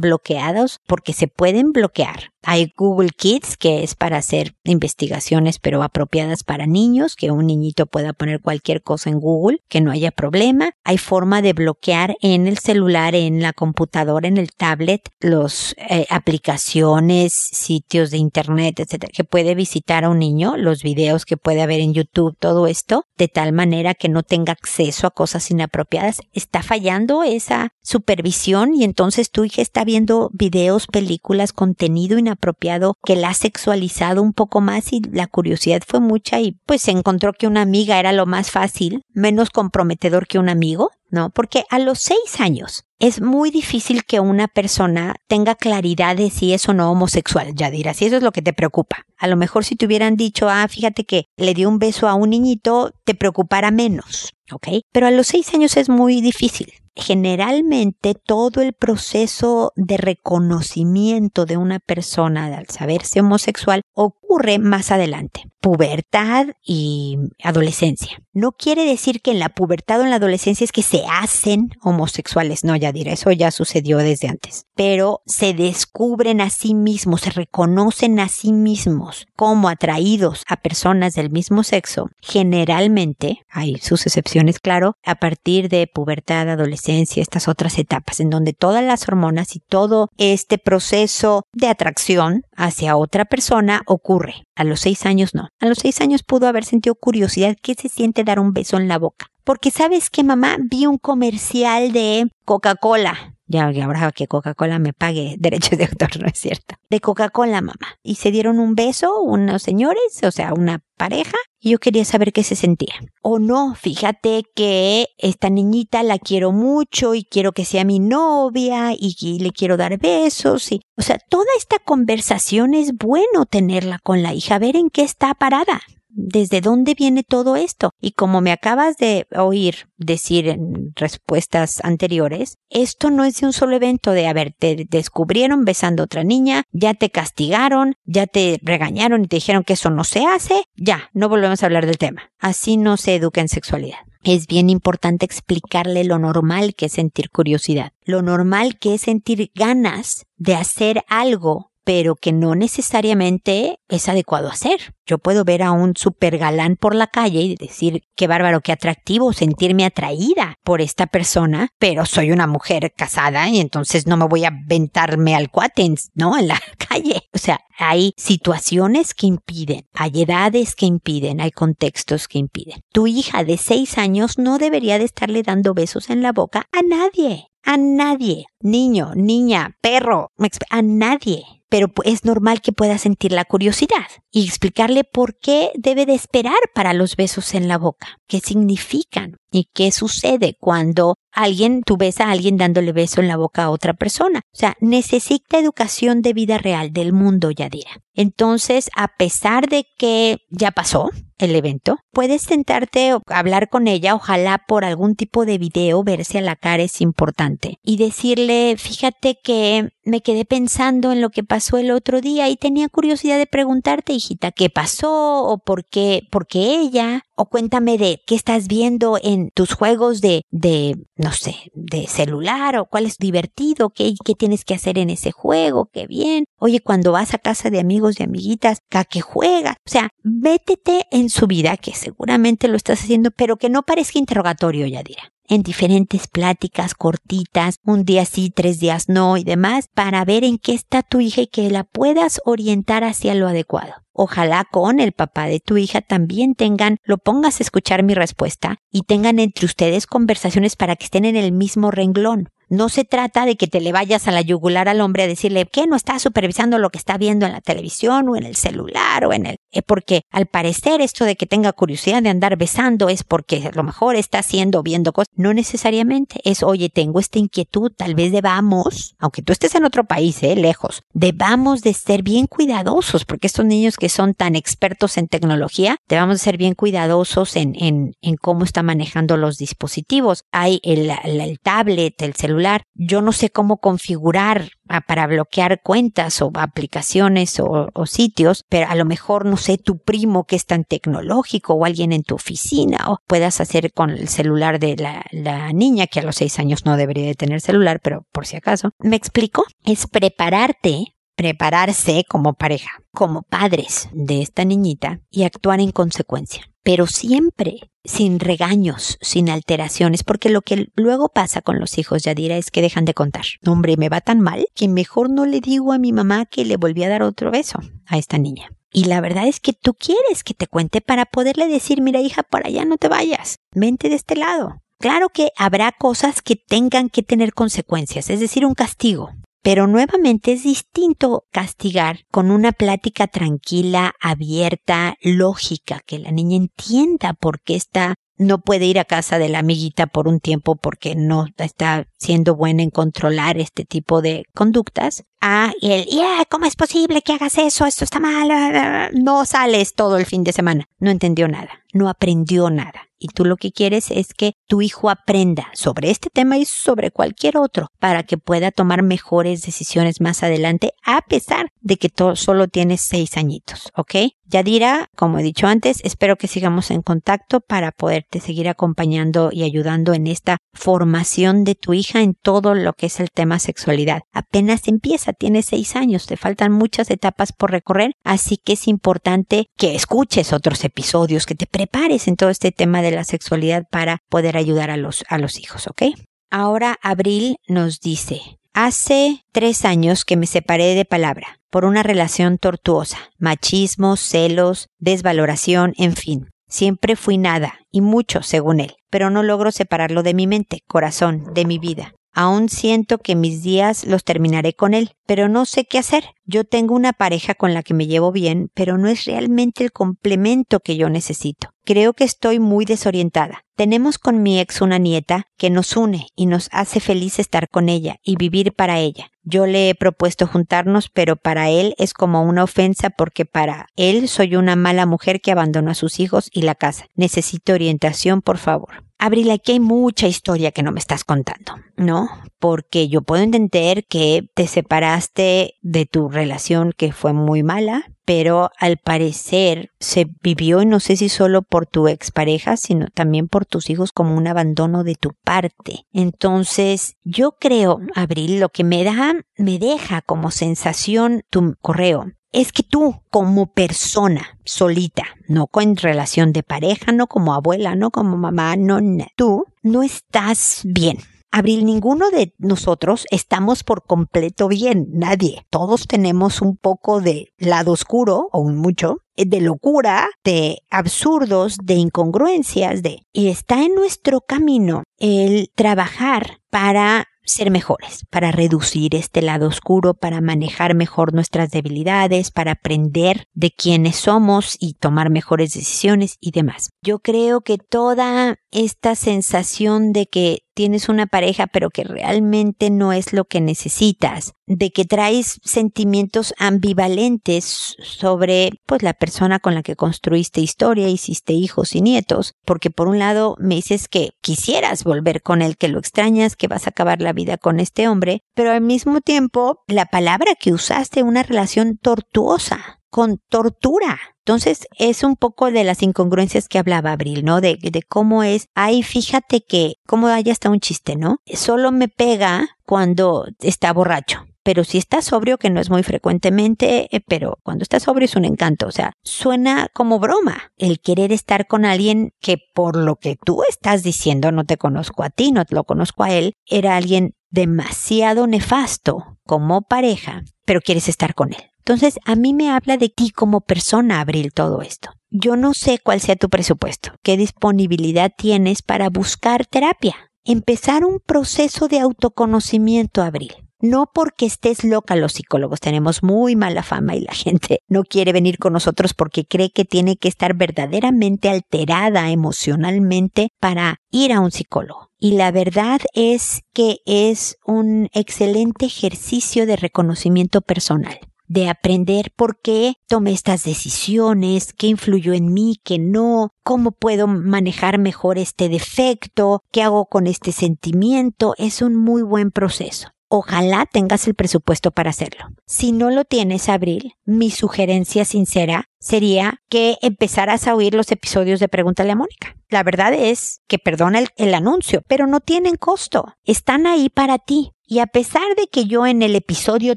bloqueados 0.00 0.80
porque 0.86 1.12
se 1.12 1.28
pueden 1.28 1.70
bloquear. 1.70 2.32
Hay 2.44 2.72
Google 2.76 3.10
Kids, 3.16 3.56
que 3.56 3.84
es 3.84 3.94
para 3.94 4.16
hacer 4.16 4.56
investigaciones 4.64 5.60
pero 5.60 5.82
apropiadas 5.84 6.42
para 6.42 6.66
niños, 6.66 7.14
que 7.14 7.30
un 7.30 7.46
niñito 7.46 7.86
pueda 7.86 8.12
poner 8.12 8.40
cualquier 8.40 8.82
cosa 8.82 9.10
en 9.10 9.20
Google, 9.20 9.60
que 9.68 9.80
no 9.80 9.92
haya 9.92 10.10
problema. 10.10 10.72
Hay 10.82 10.98
forma 10.98 11.40
de 11.40 11.52
bloquear 11.52 12.16
en 12.20 12.48
el 12.48 12.58
celular, 12.58 13.14
en 13.14 13.42
la 13.42 13.52
computadora, 13.52 14.26
en 14.26 14.38
el 14.38 14.50
tablet, 14.50 15.08
los 15.20 15.76
eh, 15.78 16.06
aplicaciones, 16.10 17.32
sitios 17.32 17.91
de 18.10 18.16
internet, 18.16 18.80
etcétera, 18.80 19.12
que 19.14 19.24
puede 19.24 19.54
visitar 19.54 20.04
a 20.04 20.08
un 20.08 20.18
niño, 20.18 20.56
los 20.56 20.82
videos 20.82 21.24
que 21.24 21.36
puede 21.36 21.62
haber 21.62 21.80
en 21.80 21.94
YouTube, 21.94 22.36
todo 22.38 22.66
esto, 22.66 23.04
de 23.18 23.28
tal 23.28 23.52
manera 23.52 23.94
que 23.94 24.08
no 24.08 24.22
tenga 24.22 24.52
acceso 24.52 25.06
a 25.06 25.10
cosas 25.10 25.50
inapropiadas. 25.50 26.20
Está 26.32 26.62
fallando 26.62 27.22
esa 27.22 27.72
supervisión 27.82 28.74
y 28.74 28.84
entonces 28.84 29.30
tu 29.30 29.44
hija 29.44 29.62
está 29.62 29.84
viendo 29.84 30.30
videos, 30.32 30.86
películas, 30.86 31.52
contenido 31.52 32.18
inapropiado 32.18 32.42
apropiado 32.42 32.96
que 33.04 33.14
la 33.14 33.28
ha 33.28 33.34
sexualizado 33.34 34.20
un 34.20 34.32
poco 34.32 34.60
más 34.60 34.92
y 34.92 35.00
la 35.00 35.28
curiosidad 35.28 35.82
fue 35.86 36.00
mucha 36.00 36.40
y 36.40 36.58
pues 36.66 36.82
se 36.82 36.90
encontró 36.90 37.32
que 37.32 37.46
una 37.46 37.62
amiga 37.62 38.00
era 38.00 38.12
lo 38.12 38.26
más 38.26 38.50
fácil, 38.50 39.04
menos 39.12 39.50
comprometedor 39.50 40.26
que 40.26 40.38
un 40.38 40.48
amigo, 40.48 40.90
¿no? 41.12 41.30
Porque 41.30 41.64
a 41.70 41.78
los 41.78 42.00
seis 42.00 42.40
años 42.40 42.84
es 42.98 43.20
muy 43.20 43.50
difícil 43.50 44.04
que 44.04 44.18
una 44.18 44.48
persona 44.48 45.14
tenga 45.28 45.54
claridad 45.54 46.16
de 46.16 46.30
si 46.30 46.54
es 46.54 46.68
o 46.68 46.74
no 46.74 46.90
homosexual, 46.90 47.54
ya 47.54 47.70
dirás, 47.70 47.98
si 47.98 48.06
eso 48.06 48.16
es 48.16 48.22
lo 48.22 48.32
que 48.32 48.42
te 48.42 48.52
preocupa. 48.52 49.06
A 49.18 49.28
lo 49.28 49.36
mejor 49.36 49.64
si 49.64 49.76
te 49.76 49.86
hubieran 49.86 50.16
dicho, 50.16 50.48
ah, 50.48 50.66
fíjate 50.68 51.04
que 51.04 51.26
le 51.36 51.54
dio 51.54 51.68
un 51.68 51.78
beso 51.78 52.08
a 52.08 52.14
un 52.14 52.30
niñito, 52.30 52.92
te 53.04 53.14
preocupara 53.14 53.70
menos, 53.70 54.34
¿ok? 54.50 54.68
Pero 54.90 55.06
a 55.06 55.10
los 55.10 55.28
seis 55.28 55.52
años 55.54 55.76
es 55.76 55.88
muy 55.88 56.20
difícil 56.20 56.72
generalmente 56.94 58.14
todo 58.14 58.60
el 58.60 58.74
proceso 58.74 59.72
de 59.76 59.96
reconocimiento 59.96 61.46
de 61.46 61.56
una 61.56 61.78
persona 61.78 62.46
al 62.54 62.66
saberse 62.68 63.20
homosexual 63.20 63.82
ocurre 63.94 64.21
más 64.58 64.90
adelante 64.90 65.52
pubertad 65.62 66.48
y 66.62 67.16
adolescencia. 67.42 68.20
No 68.34 68.52
quiere 68.52 68.84
decir 68.84 69.22
que 69.22 69.30
en 69.30 69.38
la 69.38 69.50
pubertad 69.50 70.00
o 70.00 70.02
en 70.02 70.10
la 70.10 70.16
adolescencia 70.16 70.64
es 70.64 70.72
que 70.72 70.82
se 70.82 71.02
hacen 71.08 71.70
homosexuales, 71.82 72.64
no, 72.64 72.74
ya 72.74 72.92
diré, 72.92 73.12
eso 73.12 73.30
ya 73.30 73.50
sucedió 73.50 73.98
desde 73.98 74.28
antes, 74.28 74.66
pero 74.74 75.22
se 75.24 75.54
descubren 75.54 76.40
a 76.40 76.50
sí 76.50 76.74
mismos, 76.74 77.20
se 77.20 77.30
reconocen 77.30 78.18
a 78.18 78.28
sí 78.28 78.52
mismos 78.52 79.28
como 79.36 79.68
atraídos 79.68 80.42
a 80.48 80.56
personas 80.56 81.14
del 81.14 81.30
mismo 81.30 81.62
sexo, 81.62 82.10
generalmente, 82.20 83.42
hay 83.48 83.76
sus 83.76 84.06
excepciones, 84.06 84.58
claro, 84.58 84.96
a 85.04 85.14
partir 85.16 85.68
de 85.68 85.86
pubertad, 85.86 86.48
adolescencia, 86.48 87.22
estas 87.22 87.46
otras 87.46 87.78
etapas, 87.78 88.18
en 88.18 88.30
donde 88.30 88.52
todas 88.52 88.82
las 88.82 89.06
hormonas 89.06 89.54
y 89.54 89.60
todo 89.60 90.10
este 90.16 90.58
proceso 90.58 91.44
de 91.52 91.68
atracción 91.68 92.42
hacia 92.56 92.96
otra 92.96 93.26
persona 93.26 93.82
ocurre. 93.86 94.21
A 94.56 94.64
los 94.64 94.80
seis 94.80 95.06
años 95.06 95.34
no. 95.34 95.48
A 95.60 95.66
los 95.66 95.78
seis 95.78 96.00
años 96.00 96.22
pudo 96.22 96.46
haber 96.46 96.64
sentido 96.64 96.94
curiosidad 96.94 97.56
qué 97.60 97.74
se 97.74 97.88
siente 97.88 98.24
dar 98.24 98.38
un 98.38 98.52
beso 98.52 98.76
en 98.76 98.88
la 98.88 98.98
boca. 98.98 99.26
Porque 99.44 99.70
sabes 99.70 100.10
que 100.10 100.22
mamá 100.22 100.56
vi 100.60 100.86
un 100.86 100.98
comercial 100.98 101.92
de 101.92 102.28
Coca-Cola. 102.44 103.31
Ya, 103.46 103.64
ahora 103.64 104.12
que 104.12 104.26
Coca-Cola 104.26 104.78
me 104.78 104.92
pague 104.92 105.36
derechos 105.38 105.78
de 105.78 105.84
autor, 105.84 106.20
no 106.20 106.26
es 106.26 106.38
cierto. 106.38 106.76
De 106.90 107.00
Coca-Cola, 107.00 107.60
mamá. 107.60 107.98
Y 108.02 108.16
se 108.16 108.30
dieron 108.30 108.58
un 108.58 108.74
beso 108.74 109.20
unos 109.20 109.62
señores, 109.62 110.20
o 110.22 110.30
sea, 110.30 110.54
una 110.54 110.82
pareja, 110.96 111.36
y 111.60 111.70
yo 111.70 111.78
quería 111.78 112.04
saber 112.04 112.32
qué 112.32 112.44
se 112.44 112.56
sentía. 112.56 112.94
O 113.22 113.38
no, 113.38 113.74
fíjate 113.74 114.44
que 114.54 115.08
esta 115.18 115.50
niñita 115.50 116.02
la 116.02 116.18
quiero 116.18 116.52
mucho 116.52 117.14
y 117.14 117.24
quiero 117.24 117.52
que 117.52 117.64
sea 117.64 117.84
mi 117.84 117.98
novia 117.98 118.92
y, 118.92 119.16
y 119.20 119.38
le 119.38 119.50
quiero 119.50 119.76
dar 119.76 119.98
besos 119.98 120.70
y, 120.72 120.82
o 120.96 121.02
sea, 121.02 121.18
toda 121.28 121.46
esta 121.56 121.78
conversación 121.78 122.74
es 122.74 122.92
bueno 122.96 123.46
tenerla 123.48 123.98
con 124.02 124.22
la 124.22 124.34
hija, 124.34 124.58
ver 124.58 124.76
en 124.76 124.90
qué 124.90 125.02
está 125.02 125.34
parada 125.34 125.82
desde 126.14 126.60
dónde 126.60 126.94
viene 126.94 127.22
todo 127.22 127.56
esto. 127.56 127.92
Y 128.00 128.12
como 128.12 128.40
me 128.40 128.52
acabas 128.52 128.96
de 128.96 129.26
oír 129.36 129.88
decir 129.96 130.48
en 130.48 130.92
respuestas 130.94 131.80
anteriores, 131.84 132.58
esto 132.70 133.10
no 133.10 133.24
es 133.24 133.40
de 133.40 133.46
un 133.46 133.52
solo 133.52 133.76
evento 133.76 134.12
de, 134.12 134.26
a 134.26 134.32
ver, 134.32 134.54
te 134.58 134.86
descubrieron 134.88 135.64
besando 135.64 136.02
a 136.02 136.06
otra 136.06 136.24
niña, 136.24 136.64
ya 136.72 136.94
te 136.94 137.10
castigaron, 137.10 137.94
ya 138.04 138.26
te 138.26 138.58
regañaron 138.62 139.24
y 139.24 139.28
te 139.28 139.36
dijeron 139.36 139.64
que 139.64 139.74
eso 139.74 139.90
no 139.90 140.04
se 140.04 140.24
hace, 140.24 140.64
ya, 140.76 141.10
no 141.12 141.28
volvemos 141.28 141.62
a 141.62 141.66
hablar 141.66 141.86
del 141.86 141.98
tema. 141.98 142.30
Así 142.38 142.76
no 142.76 142.96
se 142.96 143.14
educa 143.14 143.40
en 143.40 143.48
sexualidad. 143.48 143.98
Es 144.24 144.46
bien 144.46 144.70
importante 144.70 145.26
explicarle 145.26 146.04
lo 146.04 146.18
normal 146.18 146.76
que 146.76 146.86
es 146.86 146.92
sentir 146.92 147.30
curiosidad, 147.30 147.92
lo 148.04 148.22
normal 148.22 148.78
que 148.78 148.94
es 148.94 149.02
sentir 149.02 149.50
ganas 149.54 150.26
de 150.36 150.54
hacer 150.54 151.02
algo 151.08 151.71
pero 151.84 152.14
que 152.14 152.32
no 152.32 152.54
necesariamente 152.54 153.78
es 153.88 154.08
adecuado 154.08 154.48
hacer. 154.48 154.94
Yo 155.04 155.18
puedo 155.18 155.44
ver 155.44 155.62
a 155.62 155.72
un 155.72 155.96
super 155.96 156.38
galán 156.38 156.76
por 156.76 156.94
la 156.94 157.08
calle 157.08 157.40
y 157.40 157.56
decir 157.56 158.02
qué 158.14 158.26
bárbaro, 158.26 158.60
qué 158.60 158.72
atractivo, 158.72 159.32
sentirme 159.32 159.84
atraída 159.84 160.54
por 160.62 160.80
esta 160.80 161.06
persona, 161.06 161.70
pero 161.78 162.06
soy 162.06 162.30
una 162.30 162.46
mujer 162.46 162.92
casada 162.96 163.48
y 163.48 163.58
entonces 163.58 164.06
no 164.06 164.16
me 164.16 164.26
voy 164.26 164.44
a 164.44 164.48
aventarme 164.48 165.34
al 165.34 165.50
cuatens, 165.50 166.10
¿no? 166.14 166.38
En 166.38 166.48
la 166.48 166.60
calle. 166.88 167.22
O 167.34 167.38
sea, 167.38 167.60
hay 167.78 168.12
situaciones 168.16 169.14
que 169.14 169.26
impiden, 169.26 169.88
hay 169.92 170.22
edades 170.22 170.76
que 170.76 170.86
impiden, 170.86 171.40
hay 171.40 171.50
contextos 171.50 172.28
que 172.28 172.38
impiden. 172.38 172.80
Tu 172.92 173.08
hija 173.08 173.44
de 173.44 173.56
seis 173.56 173.98
años 173.98 174.38
no 174.38 174.58
debería 174.58 174.98
de 174.98 175.04
estarle 175.04 175.42
dando 175.42 175.74
besos 175.74 176.10
en 176.10 176.22
la 176.22 176.32
boca 176.32 176.66
a 176.72 176.82
nadie. 176.82 177.48
A 177.64 177.76
nadie, 177.76 178.46
niño, 178.60 179.12
niña, 179.14 179.76
perro, 179.80 180.32
a 180.70 180.82
nadie 180.82 181.61
pero 181.72 181.90
es 182.04 182.26
normal 182.26 182.60
que 182.60 182.72
pueda 182.72 182.98
sentir 182.98 183.32
la 183.32 183.46
curiosidad 183.46 184.04
y 184.30 184.44
explicarle 184.44 185.04
por 185.04 185.38
qué 185.38 185.70
debe 185.74 186.04
de 186.04 186.12
esperar 186.12 186.58
para 186.74 186.92
los 186.92 187.16
besos 187.16 187.54
en 187.54 187.66
la 187.66 187.78
boca, 187.78 188.20
qué 188.26 188.40
significan 188.40 189.38
y 189.52 189.68
qué 189.72 189.92
sucede 189.92 190.56
cuando 190.58 191.16
alguien, 191.30 191.82
tú 191.82 191.96
ves 191.96 192.20
a 192.20 192.30
alguien 192.30 192.56
dándole 192.56 192.92
beso 192.92 193.20
en 193.20 193.28
la 193.28 193.36
boca 193.36 193.64
a 193.64 193.70
otra 193.70 193.94
persona. 193.94 194.40
O 194.52 194.56
sea, 194.56 194.76
necesita 194.80 195.58
educación 195.58 196.22
de 196.22 196.32
vida 196.32 196.58
real 196.58 196.92
del 196.92 197.12
mundo, 197.12 197.50
Yadira. 197.50 198.02
Entonces, 198.14 198.90
a 198.96 199.08
pesar 199.16 199.68
de 199.68 199.86
que 199.96 200.38
ya 200.50 200.70
pasó, 200.72 201.10
el 201.42 201.56
evento, 201.56 201.98
puedes 202.12 202.42
sentarte 202.42 203.14
o 203.14 203.22
hablar 203.26 203.68
con 203.68 203.88
ella, 203.88 204.14
ojalá 204.14 204.62
por 204.66 204.84
algún 204.84 205.16
tipo 205.16 205.44
de 205.44 205.58
video, 205.58 206.04
verse 206.04 206.38
a 206.38 206.42
la 206.42 206.56
cara 206.56 206.84
es 206.84 207.00
importante 207.00 207.78
y 207.82 207.96
decirle, 207.96 208.76
fíjate 208.78 209.38
que 209.42 209.90
me 210.04 210.20
quedé 210.20 210.44
pensando 210.44 211.10
en 211.10 211.20
lo 211.20 211.30
que 211.30 211.42
pasó 211.42 211.78
el 211.78 211.90
otro 211.90 212.20
día 212.20 212.48
y 212.48 212.56
tenía 212.56 212.88
curiosidad 212.88 213.38
de 213.38 213.46
preguntarte, 213.46 214.12
hijita, 214.12 214.52
qué 214.52 214.70
pasó 214.70 215.44
o 215.44 215.58
por 215.58 215.84
qué, 215.84 216.22
por 216.30 216.46
qué 216.46 216.80
ella 216.80 217.24
o 217.34 217.46
cuéntame 217.46 217.98
de 217.98 218.20
qué 218.24 218.36
estás 218.36 218.68
viendo 218.68 219.18
en 219.20 219.41
tus 219.50 219.72
juegos 219.72 220.20
de, 220.20 220.42
de, 220.50 220.96
no 221.16 221.32
sé, 221.32 221.56
de 221.74 222.06
celular 222.06 222.76
o 222.76 222.86
cuál 222.86 223.06
es 223.06 223.18
divertido, 223.18 223.90
qué, 223.90 224.14
qué 224.24 224.34
tienes 224.34 224.64
que 224.64 224.74
hacer 224.74 224.98
en 224.98 225.10
ese 225.10 225.32
juego, 225.32 225.88
qué 225.92 226.06
bien. 226.06 226.44
Oye, 226.58 226.80
cuando 226.80 227.12
vas 227.12 227.34
a 227.34 227.38
casa 227.38 227.70
de 227.70 227.80
amigos 227.80 228.18
y 228.18 228.22
amiguitas, 228.22 228.78
¿a 228.90 229.04
qué 229.04 229.20
juega? 229.20 229.76
O 229.86 229.90
sea, 229.90 230.10
métete 230.22 231.06
en 231.10 231.30
su 231.30 231.46
vida, 231.46 231.76
que 231.76 231.94
seguramente 231.94 232.68
lo 232.68 232.76
estás 232.76 233.00
haciendo, 233.00 233.30
pero 233.30 233.56
que 233.56 233.68
no 233.68 233.82
parezca 233.82 234.18
interrogatorio, 234.18 234.86
ya 234.86 235.02
dirá 235.02 235.32
en 235.48 235.62
diferentes 235.62 236.28
pláticas 236.28 236.94
cortitas, 236.94 237.76
un 237.84 238.04
día 238.04 238.24
sí, 238.24 238.50
tres 238.50 238.80
días 238.80 239.10
no 239.10 239.36
y 239.36 239.44
demás, 239.44 239.88
para 239.92 240.24
ver 240.24 240.44
en 240.44 240.56
qué 240.56 240.72
está 240.72 241.02
tu 241.02 241.20
hija 241.20 241.42
y 241.42 241.46
que 241.46 241.68
la 241.70 241.84
puedas 241.84 242.40
orientar 242.46 243.04
hacia 243.04 243.34
lo 243.34 243.48
adecuado. 243.48 243.92
Ojalá 244.14 244.66
con 244.70 245.00
el 245.00 245.12
papá 245.12 245.46
de 245.46 245.60
tu 245.60 245.78
hija 245.78 246.02
también 246.02 246.54
tengan, 246.54 246.98
lo 247.02 247.18
pongas 247.18 247.60
a 247.60 247.62
escuchar 247.62 248.02
mi 248.02 248.14
respuesta 248.14 248.76
y 248.90 249.02
tengan 249.02 249.38
entre 249.38 249.64
ustedes 249.64 250.06
conversaciones 250.06 250.76
para 250.76 250.96
que 250.96 251.04
estén 251.04 251.24
en 251.24 251.36
el 251.36 251.52
mismo 251.52 251.90
renglón. 251.90 252.50
No 252.72 252.88
se 252.88 253.04
trata 253.04 253.44
de 253.44 253.56
que 253.56 253.66
te 253.66 253.82
le 253.82 253.92
vayas 253.92 254.26
a 254.28 254.30
la 254.30 254.40
yugular 254.40 254.88
al 254.88 255.02
hombre 255.02 255.24
a 255.24 255.26
decirle 255.26 255.66
que 255.66 255.86
no 255.86 255.94
está 255.94 256.18
supervisando 256.18 256.78
lo 256.78 256.88
que 256.88 256.96
está 256.96 257.18
viendo 257.18 257.44
en 257.44 257.52
la 257.52 257.60
televisión 257.60 258.30
o 258.30 258.36
en 258.36 258.44
el 258.44 258.56
celular 258.56 259.26
o 259.26 259.34
en 259.34 259.44
el... 259.44 259.56
Eh, 259.72 259.82
porque 259.82 260.22
al 260.30 260.46
parecer 260.46 261.02
esto 261.02 261.26
de 261.26 261.36
que 261.36 261.44
tenga 261.44 261.74
curiosidad 261.74 262.22
de 262.22 262.30
andar 262.30 262.56
besando 262.56 263.10
es 263.10 263.24
porque 263.24 263.68
a 263.70 263.76
lo 263.76 263.82
mejor 263.82 264.16
está 264.16 264.38
haciendo, 264.38 264.82
viendo 264.82 265.12
cosas. 265.12 265.28
No 265.34 265.52
necesariamente. 265.52 266.40
Es, 266.44 266.62
oye, 266.62 266.88
tengo 266.88 267.20
esta 267.20 267.38
inquietud, 267.38 267.92
tal 267.94 268.14
vez 268.14 268.32
debamos, 268.32 269.16
aunque 269.18 269.42
tú 269.42 269.52
estés 269.52 269.74
en 269.74 269.84
otro 269.84 270.04
país, 270.04 270.42
eh, 270.42 270.56
lejos, 270.56 271.02
debamos 271.12 271.82
de 271.82 271.92
ser 271.92 272.22
bien 272.22 272.46
cuidadosos 272.46 273.26
porque 273.26 273.48
estos 273.48 273.66
niños 273.66 273.98
que 273.98 274.08
son 274.08 274.32
tan 274.32 274.56
expertos 274.56 275.18
en 275.18 275.28
tecnología, 275.28 275.98
debamos 276.08 276.36
de 276.36 276.44
ser 276.44 276.56
bien 276.56 276.72
cuidadosos 276.74 277.54
en, 277.56 277.74
en, 277.78 278.14
en 278.22 278.36
cómo 278.36 278.64
está 278.64 278.82
manejando 278.82 279.36
los 279.36 279.58
dispositivos. 279.58 280.44
Hay 280.52 280.80
el, 280.84 281.10
el 281.24 281.60
tablet, 281.60 282.14
el 282.22 282.34
celular, 282.34 282.61
yo 282.94 283.22
no 283.22 283.32
sé 283.32 283.50
cómo 283.50 283.78
configurar 283.78 284.70
ah, 284.88 285.00
para 285.00 285.26
bloquear 285.26 285.82
cuentas 285.82 286.42
o 286.42 286.50
aplicaciones 286.54 287.60
o, 287.60 288.06
sitios, 288.06 288.64
pero 288.68 288.88
a 288.88 288.94
lo 288.94 289.04
mejor, 289.04 289.46
no 289.46 289.56
sé, 289.56 289.78
tu 289.78 289.98
primo 289.98 290.44
que 290.44 290.56
es 290.56 290.66
tan 290.66 290.84
tecnológico 290.84 291.74
o 291.74 291.84
alguien 291.84 292.12
en 292.12 292.22
tu 292.22 292.34
oficina 292.34 293.10
o 293.10 293.18
puedas 293.26 293.60
hacer 293.60 293.92
con 293.92 294.10
el 294.10 294.28
celular 294.28 294.78
de 294.78 294.96
la, 294.96 295.72
niña 295.72 296.06
que 296.06 296.20
a 296.20 296.22
los 296.22 296.36
seis 296.36 296.58
años 296.58 296.84
no 296.84 296.96
debería 296.96 297.26
de 297.26 297.34
tener 297.34 297.60
celular, 297.60 298.00
pero 298.02 298.26
por 298.32 298.46
si 298.46 298.56
acaso. 298.56 298.90
¿Me 298.98 299.16
explico? 299.16 299.64
Es 299.84 300.06
prepararte 300.06 301.14
prepararse 301.34 302.24
como 302.28 302.52
pareja, 302.52 302.90
como 303.10 303.42
padres 303.42 304.08
de 304.12 304.42
esta 304.42 304.64
niñita 304.64 305.20
y 305.30 305.44
actuar 305.44 305.80
en 305.80 305.90
consecuencia 305.90 306.71
pero 306.82 307.06
siempre 307.06 307.90
sin 308.04 308.40
regaños, 308.40 309.18
sin 309.20 309.48
alteraciones, 309.48 310.24
porque 310.24 310.48
lo 310.48 310.62
que 310.62 310.88
luego 310.96 311.28
pasa 311.28 311.62
con 311.62 311.78
los 311.78 311.98
hijos, 311.98 312.22
Yadira, 312.24 312.56
es 312.56 312.70
que 312.70 312.82
dejan 312.82 313.04
de 313.04 313.14
contar. 313.14 313.44
Hombre, 313.64 313.96
me 313.96 314.08
va 314.08 314.20
tan 314.20 314.40
mal 314.40 314.66
que 314.74 314.88
mejor 314.88 315.30
no 315.30 315.46
le 315.46 315.60
digo 315.60 315.92
a 315.92 315.98
mi 315.98 316.12
mamá 316.12 316.46
que 316.46 316.64
le 316.64 316.76
volví 316.76 317.04
a 317.04 317.08
dar 317.08 317.22
otro 317.22 317.50
beso 317.50 317.78
a 318.06 318.18
esta 318.18 318.38
niña. 318.38 318.70
Y 318.92 319.04
la 319.04 319.20
verdad 319.20 319.46
es 319.46 319.60
que 319.60 319.72
tú 319.72 319.94
quieres 319.94 320.44
que 320.44 320.52
te 320.54 320.66
cuente 320.66 321.00
para 321.00 321.24
poderle 321.24 321.66
decir, 321.66 322.02
mira 322.02 322.20
hija, 322.20 322.42
para 322.42 322.68
allá 322.68 322.84
no 322.84 322.98
te 322.98 323.08
vayas, 323.08 323.56
vente 323.74 324.08
de 324.08 324.16
este 324.16 324.36
lado. 324.36 324.82
Claro 324.98 325.30
que 325.30 325.50
habrá 325.56 325.92
cosas 325.92 326.42
que 326.42 326.56
tengan 326.56 327.08
que 327.08 327.22
tener 327.22 327.54
consecuencias, 327.54 328.30
es 328.30 328.38
decir, 328.38 328.66
un 328.66 328.74
castigo. 328.74 329.30
Pero 329.62 329.86
nuevamente 329.86 330.52
es 330.52 330.64
distinto 330.64 331.44
castigar 331.52 332.20
con 332.30 332.50
una 332.50 332.72
plática 332.72 333.28
tranquila, 333.28 334.12
abierta, 334.20 335.16
lógica, 335.22 336.00
que 336.04 336.18
la 336.18 336.32
niña 336.32 336.56
entienda 336.56 337.32
por 337.32 337.60
qué 337.60 337.76
está 337.76 338.14
no 338.38 338.60
puede 338.60 338.86
ir 338.86 338.98
a 338.98 339.04
casa 339.04 339.38
de 339.38 339.48
la 339.48 339.60
amiguita 339.60 340.06
por 340.06 340.26
un 340.26 340.40
tiempo 340.40 340.74
porque 340.74 341.14
no 341.14 341.46
está 341.56 342.08
siendo 342.18 342.56
buena 342.56 342.82
en 342.82 342.90
controlar 342.90 343.58
este 343.58 343.84
tipo 343.84 344.20
de 344.20 344.44
conductas. 344.54 345.24
Ah, 345.40 345.72
y 345.80 345.92
el, 345.92 346.04
yeah, 346.06 346.44
¿cómo 346.50 346.66
es 346.66 346.74
posible 346.74 347.22
que 347.22 347.34
hagas 347.34 347.58
eso? 347.58 347.86
Esto 347.86 348.04
está 348.04 348.20
mal. 348.20 349.10
No 349.12 349.44
sales 349.44 349.94
todo 349.94 350.16
el 350.16 350.26
fin 350.26 350.44
de 350.44 350.52
semana. 350.52 350.88
No 350.98 351.10
entendió 351.10 351.46
nada. 351.46 351.84
No 351.92 352.08
aprendió 352.08 352.70
nada 352.70 353.11
y 353.22 353.28
tú 353.28 353.44
lo 353.44 353.56
que 353.56 353.70
quieres 353.70 354.10
es 354.10 354.34
que 354.34 354.54
tu 354.66 354.82
hijo 354.82 355.08
aprenda 355.08 355.68
sobre 355.74 356.10
este 356.10 356.28
tema 356.28 356.58
y 356.58 356.64
sobre 356.64 357.12
cualquier 357.12 357.56
otro 357.56 357.86
para 358.00 358.24
que 358.24 358.36
pueda 358.36 358.72
tomar 358.72 359.02
mejores 359.02 359.62
decisiones 359.62 360.20
más 360.20 360.42
adelante 360.42 360.92
a 361.04 361.22
pesar 361.22 361.68
de 361.80 361.96
que 361.96 362.10
solo 362.34 362.66
tienes 362.66 363.00
seis 363.00 363.36
añitos, 363.36 363.92
¿ok? 363.96 364.14
Yadira, 364.52 365.08
como 365.16 365.38
he 365.38 365.42
dicho 365.42 365.66
antes, 365.66 366.00
espero 366.04 366.36
que 366.36 366.46
sigamos 366.46 366.90
en 366.90 367.00
contacto 367.00 367.62
para 367.62 367.90
poderte 367.90 368.38
seguir 368.38 368.68
acompañando 368.68 369.48
y 369.50 369.62
ayudando 369.62 370.12
en 370.12 370.26
esta 370.26 370.58
formación 370.74 371.64
de 371.64 371.74
tu 371.74 371.94
hija 371.94 372.20
en 372.20 372.34
todo 372.34 372.74
lo 372.74 372.92
que 372.92 373.06
es 373.06 373.18
el 373.18 373.30
tema 373.30 373.58
sexualidad. 373.58 374.24
Apenas 374.30 374.88
empieza, 374.88 375.32
tiene 375.32 375.62
seis 375.62 375.96
años, 375.96 376.26
te 376.26 376.36
faltan 376.36 376.70
muchas 376.70 377.10
etapas 377.10 377.52
por 377.52 377.70
recorrer, 377.70 378.12
así 378.24 378.58
que 378.58 378.74
es 378.74 378.88
importante 378.88 379.68
que 379.78 379.94
escuches 379.94 380.52
otros 380.52 380.84
episodios, 380.84 381.46
que 381.46 381.54
te 381.54 381.66
prepares 381.66 382.28
en 382.28 382.36
todo 382.36 382.50
este 382.50 382.72
tema 382.72 383.00
de 383.00 383.12
la 383.12 383.24
sexualidad 383.24 383.84
para 383.90 384.18
poder 384.28 384.58
ayudar 384.58 384.90
a 384.90 384.98
los, 384.98 385.24
a 385.30 385.38
los 385.38 385.58
hijos, 385.58 385.86
¿ok? 385.86 386.02
Ahora 386.50 386.98
Abril 387.00 387.56
nos 387.68 388.00
dice, 388.00 388.58
hace 388.74 389.44
tres 389.52 389.84
años 389.84 390.24
que 390.24 390.36
me 390.36 390.46
separé 390.46 390.94
de 390.94 391.04
palabra 391.04 391.58
por 391.70 391.84
una 391.84 392.02
relación 392.02 392.58
tortuosa, 392.58 393.18
machismo, 393.38 394.16
celos, 394.16 394.88
desvaloración, 394.98 395.94
en 395.96 396.14
fin. 396.14 396.50
Siempre 396.68 397.16
fui 397.16 397.38
nada, 397.38 397.80
y 397.90 398.00
mucho, 398.00 398.42
según 398.42 398.80
él, 398.80 398.94
pero 399.10 399.30
no 399.30 399.42
logro 399.42 399.70
separarlo 399.70 400.22
de 400.22 400.34
mi 400.34 400.46
mente, 400.46 400.80
corazón, 400.86 401.52
de 401.54 401.64
mi 401.64 401.78
vida. 401.78 402.14
Aún 402.34 402.70
siento 402.70 403.18
que 403.18 403.34
mis 403.34 403.62
días 403.62 404.06
los 404.06 404.24
terminaré 404.24 404.72
con 404.72 404.94
él, 404.94 405.10
pero 405.26 405.48
no 405.48 405.66
sé 405.66 405.84
qué 405.84 405.98
hacer. 405.98 406.24
Yo 406.46 406.64
tengo 406.64 406.94
una 406.94 407.12
pareja 407.12 407.54
con 407.54 407.74
la 407.74 407.82
que 407.82 407.94
me 407.94 408.06
llevo 408.06 408.32
bien, 408.32 408.70
pero 408.74 408.96
no 408.96 409.08
es 409.08 409.26
realmente 409.26 409.84
el 409.84 409.92
complemento 409.92 410.80
que 410.80 410.96
yo 410.96 411.10
necesito. 411.10 411.68
Creo 411.84 412.14
que 412.14 412.24
estoy 412.24 412.58
muy 412.58 412.84
desorientada. 412.84 413.64
Tenemos 413.76 414.18
con 414.18 414.42
mi 414.42 414.60
ex 414.60 414.80
una 414.80 414.98
nieta 414.98 415.48
que 415.56 415.68
nos 415.68 415.96
une 415.96 416.28
y 416.36 416.46
nos 416.46 416.68
hace 416.72 417.00
feliz 417.00 417.38
estar 417.38 417.68
con 417.68 417.88
ella 417.88 418.16
y 418.22 418.36
vivir 418.36 418.72
para 418.72 418.98
ella. 418.98 419.30
Yo 419.42 419.66
le 419.66 419.88
he 419.88 419.94
propuesto 419.94 420.46
juntarnos, 420.46 421.10
pero 421.10 421.36
para 421.36 421.68
él 421.68 421.94
es 421.98 422.14
como 422.14 422.42
una 422.42 422.64
ofensa 422.64 423.10
porque 423.10 423.44
para 423.44 423.88
él 423.96 424.28
soy 424.28 424.56
una 424.56 424.76
mala 424.76 425.04
mujer 425.04 425.40
que 425.40 425.52
abandonó 425.52 425.90
a 425.90 425.94
sus 425.94 426.20
hijos 426.20 426.48
y 426.52 426.62
la 426.62 426.76
casa. 426.76 427.06
Necesito 427.14 427.72
orientación, 427.72 428.40
por 428.40 428.58
favor. 428.58 429.04
Abril, 429.24 429.52
aquí 429.52 429.70
hay 429.70 429.78
mucha 429.78 430.26
historia 430.26 430.72
que 430.72 430.82
no 430.82 430.90
me 430.90 430.98
estás 430.98 431.22
contando, 431.22 431.76
¿no? 431.96 432.28
Porque 432.58 433.06
yo 433.08 433.22
puedo 433.22 433.44
entender 433.44 434.04
que 434.04 434.48
te 434.52 434.66
separaste 434.66 435.74
de 435.80 436.06
tu 436.06 436.28
relación 436.28 436.92
que 436.96 437.12
fue 437.12 437.32
muy 437.32 437.62
mala, 437.62 438.10
pero 438.24 438.70
al 438.80 438.96
parecer 438.96 439.92
se 440.00 440.26
vivió, 440.42 440.84
no 440.84 440.98
sé 440.98 441.14
si 441.14 441.28
solo 441.28 441.62
por 441.62 441.86
tu 441.86 442.08
expareja, 442.08 442.76
sino 442.76 443.06
también 443.14 443.46
por 443.46 443.64
tus 443.64 443.90
hijos 443.90 444.10
como 444.10 444.36
un 444.36 444.48
abandono 444.48 445.04
de 445.04 445.14
tu 445.14 445.34
parte. 445.44 446.04
Entonces, 446.12 447.14
yo 447.22 447.52
creo, 447.60 448.00
Abril, 448.16 448.58
lo 448.58 448.70
que 448.70 448.82
me 448.82 449.04
da, 449.04 449.34
me 449.56 449.78
deja 449.78 450.22
como 450.22 450.50
sensación 450.50 451.42
tu 451.48 451.76
correo, 451.80 452.32
es 452.52 452.72
que 452.72 452.82
tú 452.82 453.22
como 453.30 453.72
persona 453.72 454.58
solita, 454.64 455.24
no 455.48 455.66
con 455.66 455.96
relación 455.96 456.52
de 456.52 456.62
pareja, 456.62 457.12
no 457.12 457.26
como 457.26 457.54
abuela, 457.54 457.94
no 457.94 458.10
como 458.10 458.36
mamá, 458.36 458.76
no, 458.76 458.98
tú 459.36 459.64
no 459.82 460.02
estás 460.02 460.82
bien. 460.84 461.18
Abril, 461.54 461.84
ninguno 461.84 462.30
de 462.30 462.54
nosotros 462.56 463.26
estamos 463.30 463.84
por 463.84 464.06
completo 464.06 464.68
bien, 464.68 465.08
nadie. 465.12 465.66
Todos 465.68 466.06
tenemos 466.06 466.62
un 466.62 466.78
poco 466.78 467.20
de 467.20 467.52
lado 467.58 467.92
oscuro, 467.92 468.48
o 468.52 468.66
mucho, 468.70 469.18
de 469.36 469.60
locura, 469.60 470.30
de 470.44 470.78
absurdos, 470.90 471.76
de 471.82 471.94
incongruencias, 471.94 473.02
de... 473.02 473.20
Y 473.34 473.48
está 473.48 473.82
en 473.82 473.94
nuestro 473.94 474.40
camino 474.40 475.02
el 475.18 475.70
trabajar 475.74 476.60
para 476.70 477.26
ser 477.44 477.70
mejores, 477.70 478.24
para 478.30 478.52
reducir 478.52 479.14
este 479.14 479.42
lado 479.42 479.68
oscuro, 479.68 480.14
para 480.14 480.40
manejar 480.40 480.94
mejor 480.94 481.34
nuestras 481.34 481.70
debilidades, 481.70 482.50
para 482.50 482.72
aprender 482.72 483.46
de 483.54 483.70
quiénes 483.70 484.16
somos 484.16 484.76
y 484.78 484.94
tomar 484.94 485.30
mejores 485.30 485.74
decisiones 485.74 486.36
y 486.40 486.52
demás. 486.52 486.90
Yo 487.02 487.18
creo 487.18 487.62
que 487.62 487.78
toda 487.78 488.58
esta 488.70 489.14
sensación 489.14 490.12
de 490.12 490.26
que 490.26 490.64
tienes 490.74 491.08
una 491.08 491.26
pareja 491.26 491.66
pero 491.66 491.90
que 491.90 492.04
realmente 492.04 492.90
no 492.90 493.12
es 493.12 493.32
lo 493.32 493.44
que 493.44 493.60
necesitas, 493.60 494.52
de 494.66 494.90
que 494.90 495.04
traes 495.04 495.60
sentimientos 495.62 496.54
ambivalentes 496.58 497.96
sobre 498.02 498.70
pues 498.86 499.02
la 499.02 499.14
persona 499.14 499.58
con 499.58 499.74
la 499.74 499.82
que 499.82 499.96
construiste 499.96 500.60
historia, 500.60 501.08
hiciste 501.08 501.52
hijos 501.52 501.94
y 501.94 502.00
nietos, 502.00 502.54
porque 502.64 502.90
por 502.90 503.08
un 503.08 503.18
lado 503.18 503.56
me 503.58 503.76
dices 503.76 504.08
que 504.08 504.30
quisieras 504.40 505.04
volver 505.04 505.42
con 505.42 505.62
él, 505.62 505.76
que 505.76 505.88
lo 505.88 505.98
extrañas, 505.98 506.56
que 506.56 506.68
vas 506.68 506.86
a 506.86 506.90
acabar 506.90 507.20
la 507.20 507.32
vida 507.32 507.58
con 507.58 507.80
este 507.80 508.08
hombre, 508.08 508.42
pero 508.54 508.72
al 508.72 508.80
mismo 508.80 509.20
tiempo 509.20 509.82
la 509.86 510.06
palabra 510.06 510.54
que 510.54 510.72
usaste, 510.72 511.22
una 511.22 511.42
relación 511.42 511.98
tortuosa, 511.98 513.01
con 513.12 513.38
tortura. 513.50 514.18
Entonces 514.38 514.88
es 514.98 515.22
un 515.22 515.36
poco 515.36 515.70
de 515.70 515.84
las 515.84 516.02
incongruencias 516.02 516.66
que 516.66 516.78
hablaba 516.78 517.12
Abril, 517.12 517.44
¿no? 517.44 517.60
De, 517.60 517.76
de 517.80 518.02
cómo 518.02 518.42
es, 518.42 518.68
ay, 518.74 519.02
fíjate 519.02 519.60
que, 519.60 519.96
como 520.06 520.28
hay 520.28 520.48
hasta 520.50 520.70
un 520.70 520.80
chiste, 520.80 521.14
¿no? 521.14 521.36
Solo 521.44 521.92
me 521.92 522.08
pega 522.08 522.70
cuando 522.86 523.46
está 523.60 523.92
borracho. 523.92 524.46
Pero 524.64 524.84
si 524.84 524.96
está 524.96 525.20
sobrio, 525.20 525.58
que 525.58 525.68
no 525.68 525.80
es 525.80 525.90
muy 525.90 526.02
frecuentemente, 526.02 527.14
eh, 527.14 527.20
pero 527.26 527.58
cuando 527.62 527.82
está 527.82 528.00
sobrio 528.00 528.24
es 528.24 528.34
un 528.34 528.46
encanto. 528.46 528.86
O 528.86 528.92
sea, 528.92 529.12
suena 529.22 529.88
como 529.92 530.18
broma 530.18 530.72
el 530.78 531.00
querer 531.00 531.32
estar 531.32 531.66
con 531.66 531.84
alguien 531.84 532.32
que 532.40 532.56
por 532.74 532.96
lo 532.96 533.16
que 533.16 533.36
tú 533.44 533.62
estás 533.68 534.02
diciendo, 534.02 534.52
no 534.52 534.64
te 534.64 534.78
conozco 534.78 535.22
a 535.22 535.30
ti, 535.30 535.52
no 535.52 535.66
te 535.66 535.74
lo 535.74 535.84
conozco 535.84 536.22
a 536.22 536.30
él, 536.32 536.54
era 536.64 536.96
alguien 536.96 537.34
demasiado 537.50 538.46
nefasto 538.46 539.38
como 539.44 539.82
pareja, 539.82 540.44
pero 540.64 540.80
quieres 540.80 541.08
estar 541.08 541.34
con 541.34 541.52
él. 541.52 541.71
Entonces, 541.84 542.20
a 542.24 542.36
mí 542.36 542.54
me 542.54 542.70
habla 542.70 542.96
de 542.96 543.08
ti 543.08 543.30
como 543.30 543.60
persona, 543.60 544.20
Abril, 544.20 544.52
todo 544.54 544.82
esto. 544.82 545.10
Yo 545.30 545.56
no 545.56 545.74
sé 545.74 545.98
cuál 545.98 546.20
sea 546.20 546.36
tu 546.36 546.48
presupuesto, 546.48 547.10
qué 547.24 547.36
disponibilidad 547.36 548.30
tienes 548.36 548.82
para 548.82 549.10
buscar 549.10 549.66
terapia. 549.66 550.14
Empezar 550.44 551.04
un 551.04 551.18
proceso 551.18 551.88
de 551.88 551.98
autoconocimiento, 551.98 553.20
Abril. 553.20 553.54
No 553.80 554.08
porque 554.14 554.46
estés 554.46 554.84
loca, 554.84 555.16
los 555.16 555.32
psicólogos 555.32 555.80
tenemos 555.80 556.22
muy 556.22 556.54
mala 556.54 556.84
fama 556.84 557.16
y 557.16 557.22
la 557.22 557.32
gente 557.34 557.80
no 557.88 558.04
quiere 558.04 558.32
venir 558.32 558.58
con 558.58 558.74
nosotros 558.74 559.12
porque 559.12 559.44
cree 559.44 559.70
que 559.70 559.84
tiene 559.84 560.16
que 560.16 560.28
estar 560.28 560.54
verdaderamente 560.54 561.48
alterada 561.48 562.30
emocionalmente 562.30 563.48
para 563.58 563.96
ir 564.12 564.32
a 564.32 564.38
un 564.38 564.52
psicólogo. 564.52 565.08
Y 565.18 565.32
la 565.32 565.50
verdad 565.50 566.00
es 566.14 566.60
que 566.72 566.98
es 567.06 567.56
un 567.66 568.08
excelente 568.12 568.86
ejercicio 568.86 569.66
de 569.66 569.74
reconocimiento 569.74 570.60
personal 570.60 571.18
de 571.48 571.68
aprender 571.68 572.32
por 572.34 572.60
qué 572.60 572.94
tomé 573.08 573.32
estas 573.32 573.64
decisiones, 573.64 574.72
qué 574.72 574.86
influyó 574.88 575.32
en 575.32 575.52
mí, 575.52 575.80
qué 575.84 575.98
no, 575.98 576.54
cómo 576.62 576.92
puedo 576.92 577.26
manejar 577.26 577.98
mejor 577.98 578.38
este 578.38 578.68
defecto, 578.68 579.62
qué 579.70 579.82
hago 579.82 580.06
con 580.06 580.26
este 580.26 580.52
sentimiento, 580.52 581.54
es 581.58 581.82
un 581.82 581.96
muy 581.96 582.22
buen 582.22 582.50
proceso. 582.50 583.08
Ojalá 583.28 583.86
tengas 583.90 584.26
el 584.28 584.34
presupuesto 584.34 584.90
para 584.90 585.10
hacerlo. 585.10 585.46
Si 585.66 585.92
no 585.92 586.10
lo 586.10 586.24
tienes, 586.24 586.68
Abril, 586.68 587.14
mi 587.24 587.50
sugerencia 587.50 588.26
sincera 588.26 588.90
sería 589.02 589.60
que 589.68 589.98
empezaras 590.00 590.68
a 590.68 590.74
oír 590.74 590.94
los 590.94 591.10
episodios 591.10 591.58
de 591.58 591.68
Pregúntale 591.68 592.12
a 592.12 592.16
Mónica. 592.16 592.54
La 592.70 592.84
verdad 592.84 593.12
es 593.12 593.60
que 593.68 593.78
perdona 593.78 594.20
el, 594.20 594.28
el 594.36 594.54
anuncio, 594.54 595.02
pero 595.08 595.26
no 595.26 595.40
tienen 595.40 595.74
costo. 595.74 596.34
Están 596.44 596.86
ahí 596.86 597.10
para 597.10 597.38
ti. 597.38 597.72
Y 597.84 597.98
a 597.98 598.06
pesar 598.06 598.54
de 598.56 598.68
que 598.68 598.86
yo 598.86 599.06
en 599.06 599.20
el 599.20 599.36
episodio 599.36 599.96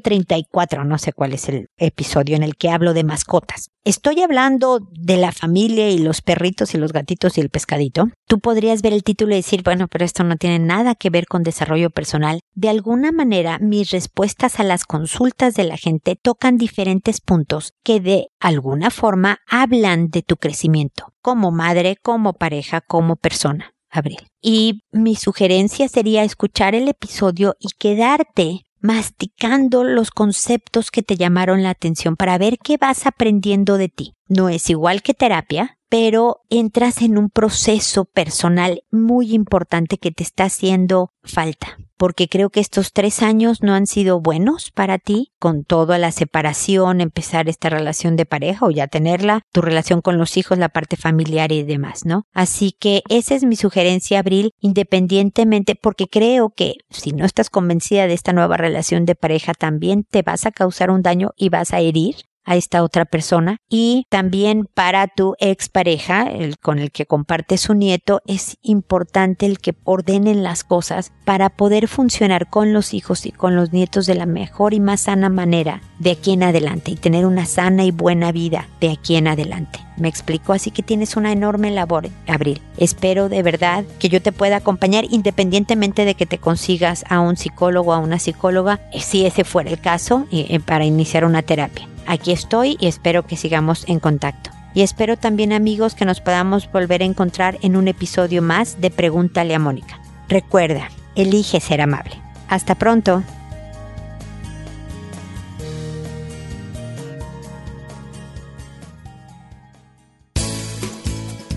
34, 0.00 0.84
no 0.84 0.98
sé 0.98 1.14
cuál 1.14 1.32
es 1.32 1.48
el 1.48 1.68
episodio 1.78 2.36
en 2.36 2.42
el 2.42 2.56
que 2.56 2.68
hablo 2.68 2.92
de 2.92 3.04
mascotas, 3.04 3.70
estoy 3.84 4.20
hablando 4.20 4.80
de 4.92 5.16
la 5.16 5.32
familia 5.32 5.88
y 5.88 5.98
los 5.98 6.20
perritos 6.20 6.74
y 6.74 6.78
los 6.78 6.92
gatitos 6.92 7.38
y 7.38 7.40
el 7.40 7.48
pescadito, 7.48 8.08
tú 8.26 8.40
podrías 8.40 8.82
ver 8.82 8.92
el 8.92 9.02
título 9.02 9.32
y 9.32 9.36
decir, 9.36 9.62
bueno, 9.62 9.88
pero 9.88 10.04
esto 10.04 10.24
no 10.24 10.36
tiene 10.36 10.58
nada 10.58 10.94
que 10.94 11.08
ver 11.08 11.26
con 11.26 11.42
desarrollo 11.42 11.88
personal. 11.88 12.40
De 12.54 12.68
alguna 12.68 13.12
manera, 13.12 13.58
mis 13.60 13.92
respuestas 13.92 14.60
a 14.60 14.64
las 14.64 14.84
consultas 14.84 15.54
de 15.54 15.64
la 15.64 15.78
gente 15.78 16.16
tocan 16.20 16.58
diferentes 16.58 17.22
puntos 17.22 17.72
que 17.82 18.00
de 18.00 18.26
alguna 18.46 18.90
forma 18.90 19.40
hablan 19.48 20.08
de 20.08 20.22
tu 20.22 20.36
crecimiento 20.36 21.12
como 21.20 21.50
madre, 21.50 21.96
como 21.96 22.34
pareja, 22.34 22.80
como 22.80 23.16
persona. 23.16 23.72
Abril. 23.88 24.18
Y 24.42 24.82
mi 24.92 25.14
sugerencia 25.14 25.88
sería 25.88 26.22
escuchar 26.22 26.74
el 26.74 26.88
episodio 26.88 27.56
y 27.58 27.68
quedarte 27.78 28.66
masticando 28.80 29.84
los 29.84 30.10
conceptos 30.10 30.90
que 30.90 31.02
te 31.02 31.16
llamaron 31.16 31.62
la 31.62 31.70
atención 31.70 32.16
para 32.16 32.36
ver 32.36 32.58
qué 32.58 32.76
vas 32.76 33.06
aprendiendo 33.06 33.78
de 33.78 33.88
ti. 33.88 34.14
No 34.28 34.48
es 34.48 34.68
igual 34.70 35.02
que 35.02 35.14
terapia, 35.14 35.78
pero 35.88 36.42
entras 36.50 37.02
en 37.02 37.18
un 37.18 37.30
proceso 37.30 38.04
personal 38.04 38.82
muy 38.90 39.34
importante 39.34 39.98
que 39.98 40.10
te 40.10 40.22
está 40.22 40.44
haciendo 40.44 41.12
falta 41.22 41.78
porque 41.96 42.28
creo 42.28 42.50
que 42.50 42.60
estos 42.60 42.92
tres 42.92 43.22
años 43.22 43.62
no 43.62 43.74
han 43.74 43.86
sido 43.86 44.20
buenos 44.20 44.70
para 44.70 44.98
ti, 44.98 45.32
con 45.38 45.64
toda 45.64 45.98
la 45.98 46.12
separación, 46.12 47.00
empezar 47.00 47.48
esta 47.48 47.68
relación 47.68 48.16
de 48.16 48.26
pareja 48.26 48.66
o 48.66 48.70
ya 48.70 48.86
tenerla, 48.86 49.42
tu 49.52 49.62
relación 49.62 50.02
con 50.02 50.18
los 50.18 50.36
hijos, 50.36 50.58
la 50.58 50.68
parte 50.68 50.96
familiar 50.96 51.52
y 51.52 51.62
demás, 51.62 52.04
¿no? 52.04 52.24
Así 52.32 52.72
que 52.78 53.02
esa 53.08 53.34
es 53.34 53.44
mi 53.44 53.56
sugerencia, 53.56 54.18
Abril, 54.18 54.52
independientemente, 54.60 55.74
porque 55.74 56.06
creo 56.08 56.50
que 56.50 56.74
si 56.90 57.12
no 57.12 57.24
estás 57.24 57.50
convencida 57.50 58.06
de 58.06 58.14
esta 58.14 58.32
nueva 58.32 58.56
relación 58.56 59.04
de 59.04 59.14
pareja, 59.14 59.54
también 59.54 60.04
te 60.04 60.22
vas 60.22 60.46
a 60.46 60.52
causar 60.52 60.90
un 60.90 61.02
daño 61.02 61.30
y 61.36 61.48
vas 61.48 61.72
a 61.72 61.80
herir 61.80 62.16
a 62.46 62.56
esta 62.56 62.82
otra 62.82 63.04
persona 63.04 63.58
y 63.68 64.06
también 64.08 64.66
para 64.72 65.08
tu 65.08 65.34
expareja, 65.38 66.30
el 66.30 66.58
con 66.58 66.78
el 66.78 66.90
que 66.90 67.04
comparte 67.04 67.58
su 67.58 67.74
nieto, 67.74 68.22
es 68.26 68.56
importante 68.62 69.44
el 69.44 69.58
que 69.58 69.74
ordenen 69.84 70.42
las 70.42 70.64
cosas 70.64 71.12
para 71.24 71.50
poder 71.50 71.88
funcionar 71.88 72.48
con 72.48 72.72
los 72.72 72.94
hijos 72.94 73.26
y 73.26 73.32
con 73.32 73.56
los 73.56 73.72
nietos 73.72 74.06
de 74.06 74.14
la 74.14 74.26
mejor 74.26 74.72
y 74.72 74.80
más 74.80 75.02
sana 75.02 75.28
manera 75.28 75.82
de 75.98 76.12
aquí 76.12 76.32
en 76.32 76.44
adelante 76.44 76.92
y 76.92 76.96
tener 76.96 77.26
una 77.26 77.46
sana 77.46 77.84
y 77.84 77.90
buena 77.90 78.32
vida 78.32 78.68
de 78.80 78.90
aquí 78.90 79.16
en 79.16 79.28
adelante. 79.28 79.80
Me 79.96 80.08
explico, 80.08 80.52
así 80.52 80.70
que 80.70 80.82
tienes 80.82 81.16
una 81.16 81.32
enorme 81.32 81.70
labor, 81.70 82.08
Abril. 82.26 82.60
Espero 82.76 83.28
de 83.28 83.42
verdad 83.42 83.84
que 83.98 84.08
yo 84.08 84.20
te 84.20 84.32
pueda 84.32 84.56
acompañar 84.56 85.06
independientemente 85.10 86.04
de 86.04 86.14
que 86.14 86.26
te 86.26 86.38
consigas 86.38 87.04
a 87.08 87.20
un 87.20 87.36
psicólogo 87.36 87.92
o 87.92 87.94
a 87.94 87.98
una 87.98 88.18
psicóloga, 88.18 88.80
si 88.92 89.24
ese 89.24 89.44
fuera 89.44 89.70
el 89.70 89.80
caso, 89.80 90.26
eh, 90.30 90.60
para 90.60 90.84
iniciar 90.84 91.24
una 91.24 91.42
terapia. 91.42 91.88
Aquí 92.06 92.32
estoy 92.32 92.76
y 92.80 92.86
espero 92.86 93.26
que 93.26 93.36
sigamos 93.36 93.84
en 93.88 94.00
contacto. 94.00 94.50
Y 94.74 94.82
espero 94.82 95.16
también 95.16 95.52
amigos 95.52 95.94
que 95.94 96.04
nos 96.04 96.20
podamos 96.20 96.70
volver 96.70 97.02
a 97.02 97.06
encontrar 97.06 97.58
en 97.62 97.76
un 97.76 97.88
episodio 97.88 98.42
más 98.42 98.80
de 98.80 98.90
Pregúntale 98.90 99.54
a 99.54 99.58
Mónica. 99.58 99.98
Recuerda, 100.28 100.90
elige 101.14 101.60
ser 101.60 101.80
amable. 101.80 102.20
Hasta 102.48 102.74
pronto. 102.74 103.22